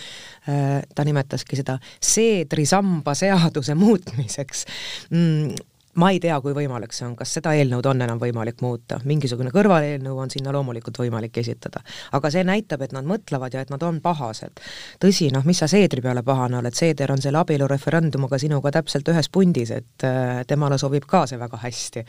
äh, 0.48 0.80
ta 0.94 1.06
nimetaski 1.06 1.60
seda 1.60 1.78
seedrisamba 2.00 3.16
seaduse 3.18 3.76
muutmiseks 3.78 4.66
mm, 5.10 5.56
ma 5.96 6.10
ei 6.12 6.20
tea, 6.20 6.36
kui 6.44 6.52
võimalik 6.56 6.92
see 6.92 7.06
on, 7.06 7.14
kas 7.16 7.32
seda 7.38 7.52
eelnõud 7.56 7.86
on 7.88 8.02
enam 8.04 8.20
võimalik 8.20 8.60
muuta, 8.64 8.98
mingisugune 9.08 9.50
kõrvaleelnõu 9.54 10.18
on 10.20 10.32
sinna 10.32 10.52
loomulikult 10.52 10.98
võimalik 11.00 11.38
esitada. 11.40 11.80
aga 12.12 12.30
see 12.30 12.44
näitab, 12.44 12.82
et 12.84 12.92
nad 12.92 13.06
mõtlevad 13.08 13.54
ja 13.54 13.62
et 13.64 13.70
nad 13.72 13.82
on 13.82 14.00
pahased. 14.04 14.60
tõsi, 15.02 15.30
noh, 15.32 15.44
mis 15.44 15.58
sa 15.58 15.68
Seedri 15.68 16.02
peale 16.04 16.22
pahane 16.22 16.58
oled, 16.58 16.74
Seeder 16.74 17.12
on 17.12 17.22
selle 17.22 17.40
abielureferendumiga 17.40 18.38
sinuga 18.38 18.70
täpselt 18.76 19.08
ühes 19.08 19.30
pundis, 19.32 19.70
et 19.70 20.04
äh, 20.04 20.42
temale 20.46 20.78
sobib 20.78 21.06
ka 21.08 21.24
see 21.26 21.38
väga 21.40 21.60
hästi. 21.62 22.04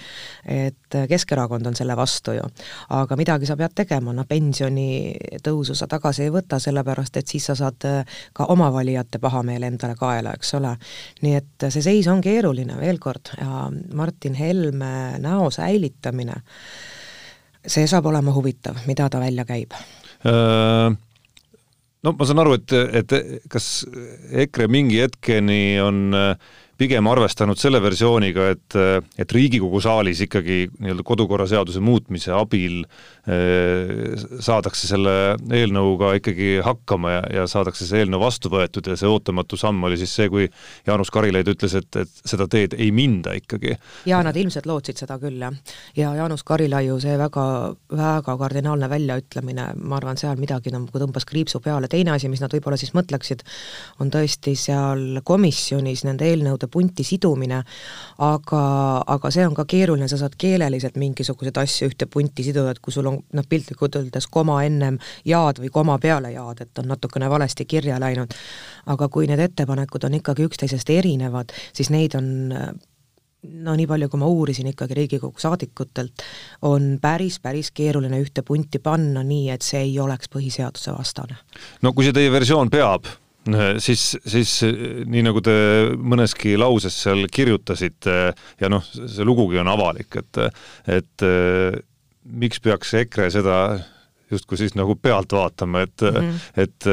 et 0.45 0.95
äh, 0.95 1.07
Keskerakond 1.07 1.67
on 1.67 1.75
selle 1.75 1.95
vastu 1.95 2.35
ju. 2.35 2.43
aga 2.89 3.15
midagi 3.15 3.45
sa 3.45 3.55
pead 3.55 3.75
tegema, 3.75 4.13
noh 4.13 4.27
pensionitõusu 4.27 5.75
sa 5.75 5.87
tagasi 5.87 6.27
ei 6.27 6.33
võta, 6.33 6.59
sellepärast 6.59 7.17
et 7.17 7.27
siis 7.27 7.45
sa 7.47 7.55
saad 7.55 7.87
äh, 7.87 8.19
ka 8.33 8.51
oma 8.51 8.69
valijate 8.73 9.19
pahameele 9.19 9.71
endale 9.71 9.95
kaela, 9.95 10.35
eks 10.35 10.53
ole. 10.59 10.75
nii 11.21 11.35
et 11.39 11.69
see 11.69 11.81
seis 11.81 12.07
on 12.11 12.21
keeruline, 12.21 12.75
veel 12.79 12.99
kord, 12.99 13.31
ja 13.39 13.69
Martin 13.93 14.37
Helme 14.37 15.17
näo 15.23 15.49
säilitamine, 15.53 16.41
see 17.67 17.87
saab 17.87 18.07
olema 18.11 18.33
huvitav, 18.35 18.79
mida 18.87 19.09
ta 19.09 19.19
välja 19.19 19.45
käib. 19.47 19.75
Äh, 20.27 20.93
no 22.03 22.13
ma 22.13 22.29
saan 22.29 22.43
aru, 22.43 22.57
et, 22.59 22.77
et 23.01 23.17
kas 23.51 23.85
EKRE 24.45 24.69
mingi 24.71 25.01
hetkeni 25.03 25.79
on 25.83 26.07
äh, 26.15 26.55
pigem 26.77 27.07
arvestanud 27.09 27.57
selle 27.59 27.81
versiooniga, 27.81 28.51
et, 28.53 28.77
et 29.17 29.33
Riigikogu 29.33 29.81
saalis 29.83 30.21
ikkagi 30.27 30.67
nii-öelda 30.77 31.05
kodukorraseaduse 31.07 31.81
muutmise 31.83 32.33
abil 32.37 32.83
eh, 33.27 34.13
saadakse 34.43 34.89
selle 34.89 35.15
eelnõuga 35.53 36.13
ikkagi 36.19 36.57
hakkama 36.65 37.15
ja, 37.15 37.23
ja 37.39 37.47
saadakse 37.49 37.87
see 37.87 38.03
eelnõu 38.03 38.21
vastu 38.21 38.51
võetud 38.53 38.87
ja 38.91 38.97
see 38.99 39.09
ootamatu 39.09 39.57
samm 39.59 39.87
oli 39.89 39.97
siis 39.99 40.13
see, 40.19 40.29
kui 40.29 40.47
Jaanus 40.87 41.11
Karilaid 41.13 41.49
ütles, 41.51 41.73
et, 41.79 41.89
et 42.03 42.21
seda 42.27 42.47
teed 42.51 42.77
ei 42.77 42.91
minda 42.95 43.33
ikkagi. 43.37 43.75
jaa, 44.09 44.21
nad 44.25 44.37
ilmselt 44.37 44.69
lootsid 44.69 45.01
seda 45.01 45.17
küll, 45.21 45.41
jah. 45.41 45.55
ja 45.97 46.13
Jaanus 46.21 46.45
Karilaiu 46.47 46.99
see 47.01 47.17
väga, 47.19 47.47
väga 47.97 48.37
kardinaalne 48.37 48.89
väljaütlemine, 48.91 49.67
ma 49.81 49.97
arvan, 49.97 50.19
seal 50.19 50.37
midagi 50.39 50.73
nagu 50.73 51.01
tõmbas 51.01 51.25
kriipsu 51.27 51.61
peale, 51.63 51.89
teine 51.91 52.13
asi, 52.13 52.29
mis 52.29 52.43
nad 52.43 52.53
võib-olla 52.53 52.77
siis 52.79 52.93
mõtleksid, 52.97 53.43
on 54.03 54.13
tõesti 54.13 54.53
seal 54.59 55.21
komisjonis 55.27 56.05
nende 56.07 56.29
eelnõude 56.29 56.66
nii-öelda 56.67 56.71
punti 56.71 57.03
sidumine, 57.03 57.63
aga, 58.19 59.03
aga 59.07 59.31
see 59.31 59.45
on 59.45 59.55
ka 59.55 59.65
keeruline, 59.65 60.07
sa 60.07 60.17
saad 60.17 60.35
keeleliselt 60.37 60.97
mingisuguseid 60.97 61.57
asju 61.57 61.89
ühte 61.89 62.07
punti 62.07 62.43
siduda, 62.43 62.71
et 62.71 62.79
kui 62.79 62.93
sul 62.93 63.07
on 63.07 63.19
noh, 63.33 63.47
piltlikult 63.49 63.95
öeldes 63.95 64.27
koma 64.27 64.63
ennem 64.63 64.97
jaad 65.25 65.59
või 65.59 65.69
koma 65.71 65.97
peale 65.99 66.31
jaad, 66.31 66.61
et 66.61 66.79
on 66.79 66.87
natukene 66.87 67.29
valesti 67.29 67.65
kirja 67.65 67.99
läinud, 67.99 68.33
aga 68.87 69.09
kui 69.09 69.27
need 69.27 69.39
ettepanekud 69.39 70.03
on 70.03 70.19
ikkagi 70.19 70.47
üksteisest 70.47 70.89
erinevad, 70.89 71.53
siis 71.73 71.89
neid 71.89 72.15
on 72.15 72.51
no 73.47 73.75
nii 73.77 73.87
palju, 73.87 74.09
kui 74.09 74.19
ma 74.19 74.27
uurisin 74.27 74.67
ikkagi 74.71 74.97
Riigikogu 74.97 75.39
saadikutelt, 75.39 76.25
on 76.67 76.97
päris, 77.01 77.39
päris 77.39 77.71
keeruline 77.71 78.19
ühte 78.19 78.43
punti 78.43 78.79
panna 78.79 79.23
nii, 79.23 79.51
et 79.53 79.61
see 79.61 79.85
ei 79.85 79.99
oleks 79.99 80.29
põhiseaduse 80.33 80.95
vastane. 80.97 81.37
no 81.81 81.93
kui 81.93 82.07
see 82.07 82.17
teie 82.17 82.31
versioon 82.33 82.73
peab, 82.73 83.07
siis, 83.83 84.17
siis 84.27 84.53
nii 85.07 85.23
nagu 85.27 85.41
te 85.45 85.57
mõneski 85.97 86.55
lauses 86.59 86.95
seal 87.05 87.27
kirjutasite 87.31 88.17
ja 88.61 88.71
noh, 88.71 88.83
see 88.83 89.27
lugugi 89.27 89.61
on 89.61 89.69
avalik, 89.71 90.19
et, 90.19 90.41
et 90.99 91.27
miks 92.27 92.59
peaks 92.63 92.93
EKRE 93.03 93.29
seda 93.37 93.59
justkui 94.31 94.59
siis 94.59 94.75
nagu 94.75 94.95
pealt 94.99 95.31
vaatama, 95.31 95.85
et 95.87 96.03
mm, 96.03 96.17
-hmm. 96.17 96.39
et, 96.63 96.87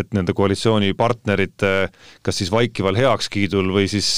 et 0.00 0.14
nende 0.16 0.32
koalitsioonipartnerite 0.32 1.72
kas 2.22 2.38
siis 2.38 2.50
vaikival 2.52 2.96
heakskiidul 2.96 3.68
või 3.74 3.88
siis 3.92 4.08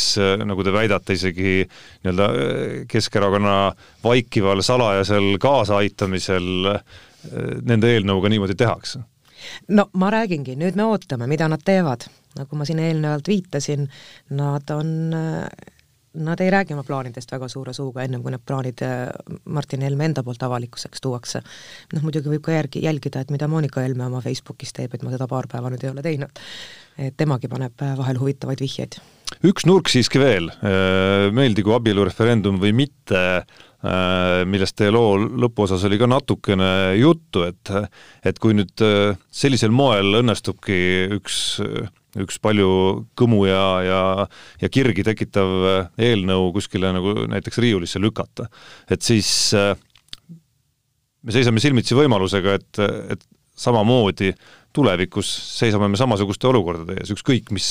nagu 0.45 0.65
te 0.65 0.73
väidate, 0.73 1.19
isegi 1.19 1.67
nii-öelda 1.67 2.29
Keskerakonna 2.89 3.73
vaikival 4.05 4.63
salajasel 4.63 5.37
kaasaaitamisel 5.43 6.75
nende 7.67 7.95
eelnõuga 7.95 8.31
niimoodi 8.31 8.55
tehakse 8.55 9.03
no 9.69 9.89
ma 9.93 10.11
räägingi, 10.15 10.57
nüüd 10.61 10.79
me 10.79 10.87
ootame, 10.89 11.27
mida 11.31 11.49
nad 11.49 11.65
teevad. 11.65 12.09
nagu 12.39 12.57
ma 12.57 12.65
siin 12.69 12.79
eelnevalt 12.79 13.29
viitasin, 13.29 13.89
nad 14.31 14.71
on 14.71 14.93
Nad 16.19 16.41
ei 16.41 16.51
räägi 16.51 16.73
oma 16.73 16.83
plaanidest 16.83 17.31
väga 17.33 17.47
suure 17.53 17.73
suuga, 17.77 18.03
ennem 18.03 18.23
kui 18.25 18.33
need 18.33 18.43
plaanid 18.49 18.81
äh, 18.83 19.11
Martin 19.45 19.85
Helme 19.85 20.07
enda 20.09 20.23
poolt 20.25 20.43
avalikkuseks 20.43 21.03
tuuakse. 21.05 21.43
noh, 21.93 22.03
muidugi 22.03 22.33
võib 22.33 22.43
ka 22.47 22.55
järgi, 22.57 22.81
jälgida, 22.83 23.21
et 23.21 23.31
mida 23.31 23.49
Monika 23.49 23.85
Helme 23.85 24.07
oma 24.07 24.23
Facebookis 24.25 24.73
teeb, 24.75 24.95
et 24.95 25.05
ma 25.05 25.13
seda 25.13 25.29
paar 25.29 25.47
päeva 25.53 25.71
nüüd 25.71 25.85
ei 25.85 25.93
ole 25.93 26.03
teinud. 26.03 26.43
et 26.99 27.15
temagi 27.17 27.49
paneb 27.49 27.85
äh, 27.85 27.95
vahel 27.99 28.19
huvitavaid 28.19 28.65
vihjeid. 28.65 28.99
üks 29.45 29.69
nurk 29.69 29.93
siiski 29.93 30.19
veel, 30.19 30.49
äh, 30.59 31.29
meeldigu 31.31 31.77
abielureferendum 31.77 32.59
või 32.65 32.73
mitte, 32.73 32.99
Äh, 33.13 33.68
millest 33.79 34.75
teie 34.75 34.91
loo 34.91 35.15
lõpuosas 35.39 35.85
oli 35.87 36.01
ka 36.01 36.09
natukene 36.11 36.97
juttu, 36.99 37.45
et 37.47 37.71
et 38.27 38.41
kui 38.43 38.57
nüüd 38.59 38.83
äh, 38.83 39.15
sellisel 39.31 39.71
moel 39.71 40.19
õnnestubki 40.19 40.79
üks, 41.15 41.61
üks 42.19 42.41
palju 42.43 42.71
kõmu 43.19 43.45
ja, 43.47 43.65
ja, 43.87 44.01
ja 44.59 44.73
kirgi 44.73 45.07
tekitav 45.07 45.55
eelnõu 45.95 46.51
kuskile 46.57 46.91
nagu 46.97 47.15
näiteks 47.31 47.63
riiulisse 47.63 48.03
lükata, 48.03 48.49
et 48.91 49.07
siis 49.07 49.31
äh, 49.55 49.77
me 51.23 51.35
seisame 51.35 51.63
silmitsi 51.63 51.95
võimalusega, 51.99 52.59
et, 52.59 52.83
et 53.15 53.27
samamoodi 53.59 54.33
tulevikus 54.77 55.29
seisame 55.59 55.89
me 55.91 55.99
samasuguste 55.99 56.49
olukordade 56.51 56.99
ees, 57.01 57.13
ükskõik 57.15 57.53
mis, 57.57 57.69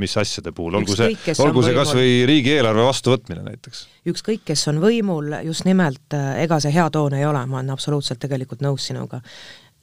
mis 0.00 0.16
asjade 0.20 0.52
puhul, 0.56 0.74
olgu 0.80 0.96
see, 0.98 1.14
olgu 1.42 1.62
see 1.64 1.76
kas 1.76 1.92
või 1.96 2.16
riigieelarve 2.28 2.86
vastuvõtmine 2.88 3.44
näiteks. 3.46 3.84
ükskõik, 4.12 4.42
kes 4.48 4.66
on 4.72 4.80
võimul, 4.82 5.30
just 5.46 5.68
nimelt 5.68 6.18
ega 6.42 6.58
see 6.62 6.74
hea 6.74 6.88
toon 6.92 7.16
ei 7.18 7.26
ole, 7.28 7.44
ma 7.46 7.60
olen 7.60 7.72
absoluutselt 7.76 8.20
tegelikult 8.22 8.64
nõus 8.66 8.88
sinuga 8.90 9.22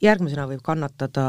järgmisena 0.02 0.46
võib 0.48 0.62
kannatada 0.64 1.24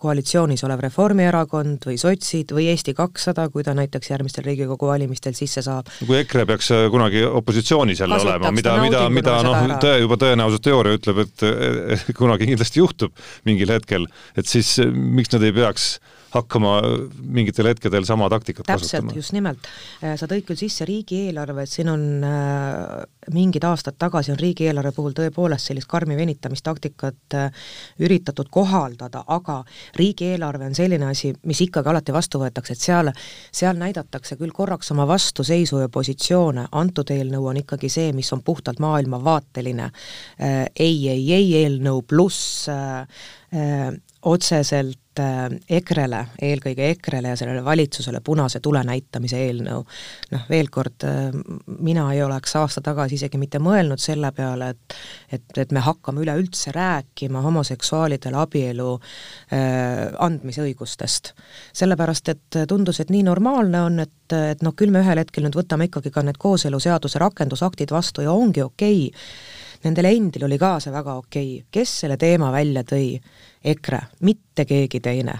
koalitsioonis 0.00 0.62
olev 0.66 0.82
Reformierakond 0.84 1.86
või 1.88 1.96
sotsid 2.00 2.52
või 2.56 2.68
Eesti 2.72 2.94
kakssada, 2.96 3.48
kui 3.52 3.64
ta 3.66 3.74
näiteks 3.76 4.12
järgmistel 4.12 4.46
Riigikogu 4.46 4.90
valimistel 4.90 5.36
sisse 5.38 5.62
saab. 5.64 5.90
kui 6.06 6.20
EKRE 6.20 6.46
peaks 6.52 6.70
äh, 6.76 6.86
kunagi 6.92 7.24
opositsioonis 7.24 8.00
jälle 8.04 8.20
olema, 8.20 8.52
mida, 8.54 8.76
mida, 8.82 9.02
mida 9.12 9.40
noh, 9.46 9.76
tõe, 9.82 9.98
juba 10.04 10.20
tõenäosusteooria 10.20 11.00
ütleb, 11.00 11.24
et 11.26 11.44
kunagi 12.20 12.48
kindlasti 12.52 12.82
juhtub 12.82 13.28
mingil 13.48 13.74
hetkel, 13.74 14.08
et 14.36 14.48
siis 14.48 14.76
äh, 14.82 14.90
miks 14.90 15.32
nad 15.34 15.44
ei 15.46 15.56
peaks 15.56 15.94
hakkama 16.30 16.74
mingitel 17.18 17.68
hetkedel 17.70 18.06
sama 18.06 18.28
taktikat 18.30 18.66
täpselt, 18.68 18.90
kasutama. 18.90 19.16
just 19.18 19.34
nimelt. 19.34 19.70
Äh, 20.02 20.14
sa 20.20 20.28
tõid 20.30 20.46
küll 20.48 20.60
sisse 20.60 20.86
riigieelarve, 20.88 21.64
et 21.66 21.72
siin 21.72 21.90
on 21.92 22.04
äh, 22.26 23.19
mingid 23.34 23.64
aastad 23.64 23.96
tagasi 23.98 24.32
on 24.34 24.38
riigieelarve 24.40 24.92
puhul 24.96 25.14
tõepoolest 25.16 25.70
sellist 25.70 25.88
karmi 25.90 26.16
venitamistaktikat 26.18 27.36
äh, 27.38 27.50
üritatud 28.00 28.50
kohaldada, 28.50 29.24
aga 29.26 29.60
riigieelarve 29.98 30.70
on 30.70 30.74
selline 30.74 31.10
asi, 31.10 31.32
mis 31.46 31.60
ikkagi 31.66 31.92
alati 31.92 32.14
vastu 32.14 32.42
võetakse, 32.42 32.76
et 32.76 32.84
seal, 32.84 33.12
seal 33.52 33.78
näidatakse 33.80 34.38
küll 34.40 34.54
korraks 34.56 34.90
oma 34.94 35.06
vastuseisu 35.10 35.82
ja 35.82 35.88
positsioone, 35.88 36.66
antud 36.72 37.10
eelnõu 37.14 37.50
on 37.52 37.62
ikkagi 37.62 37.90
see, 37.92 38.12
mis 38.16 38.32
on 38.36 38.44
puhtalt 38.44 38.80
maailmavaateline 38.82 39.90
äh, 39.90 40.64
ei, 40.78 41.08
ei, 41.08 41.26
ei 41.32 41.52
eelnõu 41.64 42.02
pluss 42.08 42.68
äh, 42.70 43.06
otseselt 44.22 44.98
EKRE-le, 45.68 46.20
eelkõige 46.42 46.86
EKRE-le 46.94 47.32
ja 47.32 47.36
sellele 47.36 47.64
valitsusele 47.64 48.20
punase 48.24 48.60
tule 48.60 48.82
näitamise 48.86 49.40
eelnõu. 49.46 49.84
noh, 50.30 50.44
veel 50.50 50.70
kord, 50.70 51.04
mina 51.66 52.06
ei 52.14 52.22
oleks 52.22 52.54
aasta 52.56 52.80
tagasi 52.80 53.18
isegi 53.20 53.38
mitte 53.40 53.60
mõelnud 53.62 54.02
selle 54.02 54.32
peale, 54.36 54.72
et 54.74 54.98
et, 55.30 55.58
et 55.62 55.72
me 55.72 55.82
hakkame 55.84 56.24
üleüldse 56.24 56.72
rääkima 56.74 57.44
homoseksuaalidele 57.44 58.40
abielu 58.40 58.90
äh, 58.96 60.10
andmise 60.18 60.64
õigustest. 60.64 61.34
sellepärast, 61.72 62.28
et 62.34 62.60
tundus, 62.68 63.00
et 63.00 63.12
nii 63.12 63.22
normaalne 63.28 63.84
on, 63.86 64.00
et, 64.02 64.34
et 64.34 64.62
noh, 64.66 64.74
küll 64.76 64.90
me 64.90 65.04
ühel 65.04 65.22
hetkel 65.22 65.46
nüüd 65.46 65.58
võtame 65.58 65.90
ikkagi 65.90 66.10
ka 66.10 66.24
need 66.26 66.40
kooseluseaduse 66.40 67.22
rakendusaktid 67.22 67.92
vastu 67.94 68.26
ja 68.26 68.32
ongi 68.32 68.64
okei 68.66 69.08
okay 69.10 69.68
nendel 69.84 70.10
endil 70.10 70.44
oli 70.46 70.58
ka 70.60 70.74
see 70.82 70.92
väga 70.92 71.14
okei 71.20 71.52
okay., 71.58 71.68
kes 71.72 71.94
selle 72.04 72.18
teema 72.20 72.50
välja 72.54 72.84
tõi? 72.86 73.14
EKRE, 73.60 74.00
mitte 74.24 74.64
keegi 74.64 75.02
teine. 75.04 75.36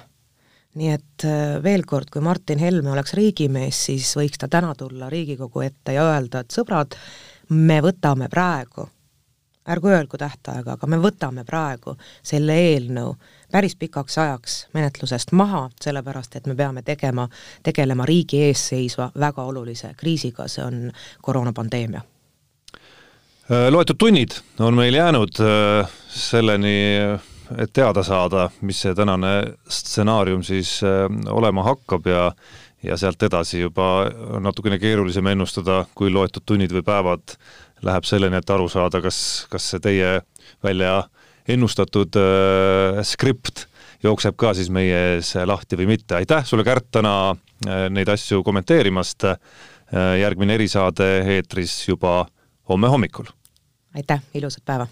nii 0.78 0.90
et 0.92 1.24
äh, 1.26 1.56
veel 1.64 1.82
kord, 1.88 2.12
kui 2.12 2.22
Martin 2.22 2.60
Helme 2.62 2.92
oleks 2.92 3.16
riigimees, 3.18 3.78
siis 3.88 4.12
võiks 4.14 4.38
ta 4.38 4.46
täna 4.48 4.70
tulla 4.78 5.08
Riigikogu 5.10 5.64
ette 5.64 5.96
ja 5.96 6.04
öelda, 6.12 6.44
et 6.44 6.54
sõbrad, 6.54 6.94
me 7.50 7.80
võtame 7.82 8.28
praegu 8.30 8.88
ärgu 9.70 9.88
öelgu 9.88 10.18
tähtaega, 10.18 10.72
aga 10.72 10.86
me 10.86 10.98
võtame 10.98 11.44
praegu 11.46 11.94
selle 12.22 12.56
eelnõu 12.58 13.14
päris 13.52 13.76
pikaks 13.76 14.18
ajaks 14.18 14.56
menetlusest 14.74 15.32
maha, 15.32 15.68
sellepärast 15.82 16.36
et 16.36 16.46
me 16.46 16.54
peame 16.54 16.82
tegema, 16.82 17.28
tegelema 17.62 18.06
riigi 18.06 18.42
ees 18.48 18.62
seisva 18.72 19.10
väga 19.18 19.44
olulise 19.44 19.92
kriisiga, 19.96 20.48
see 20.48 20.64
on 20.64 20.90
koroonapandeemia. 21.22 22.02
Loetud 23.70 23.98
tunnid 23.98 24.36
on 24.62 24.76
meil 24.78 24.94
jäänud 24.94 25.40
äh, 25.42 25.90
selleni, 26.08 26.76
et 27.58 27.72
teada 27.74 28.02
saada, 28.06 28.44
mis 28.62 28.78
see 28.84 28.94
tänane 28.94 29.32
stsenaarium 29.68 30.44
siis 30.46 30.78
äh, 30.86 31.08
olema 31.34 31.66
hakkab 31.66 32.06
ja 32.06 32.28
ja 32.82 32.96
sealt 32.96 33.22
edasi 33.22 33.60
juba 33.60 34.10
natukene 34.40 34.78
keerulisem 34.80 35.26
ennustada, 35.32 35.84
kui 35.94 36.12
loetud 36.12 36.44
tunnid 36.46 36.72
või 36.72 36.84
päevad 36.86 37.36
läheb 37.84 38.04
selleni, 38.08 38.40
et 38.40 38.50
aru 38.50 38.68
saada, 38.68 39.00
kas, 39.04 39.46
kas 39.50 39.70
see 39.72 39.82
teie 39.84 40.20
välja 40.64 41.02
ennustatud 41.48 42.16
äh, 42.20 43.00
skript 43.06 43.66
jookseb 44.04 44.36
ka 44.40 44.54
siis 44.56 44.70
meie 44.72 45.16
ees 45.16 45.34
lahti 45.46 45.76
või 45.80 45.90
mitte. 45.94 46.16
aitäh 46.20 46.44
sulle, 46.46 46.64
Kärt, 46.64 46.90
täna 46.92 47.14
äh, 47.32 47.88
neid 47.92 48.08
asju 48.08 48.44
kommenteerimast 48.46 49.28
äh,. 49.32 49.38
järgmine 50.20 50.54
erisaade 50.54 51.06
eetris 51.34 51.72
juba 51.88 52.28
homme 52.70 52.88
hommikul 52.88 53.26
aitäh, 53.94 54.22
ilusat 54.34 54.64
päeva! 54.64 54.86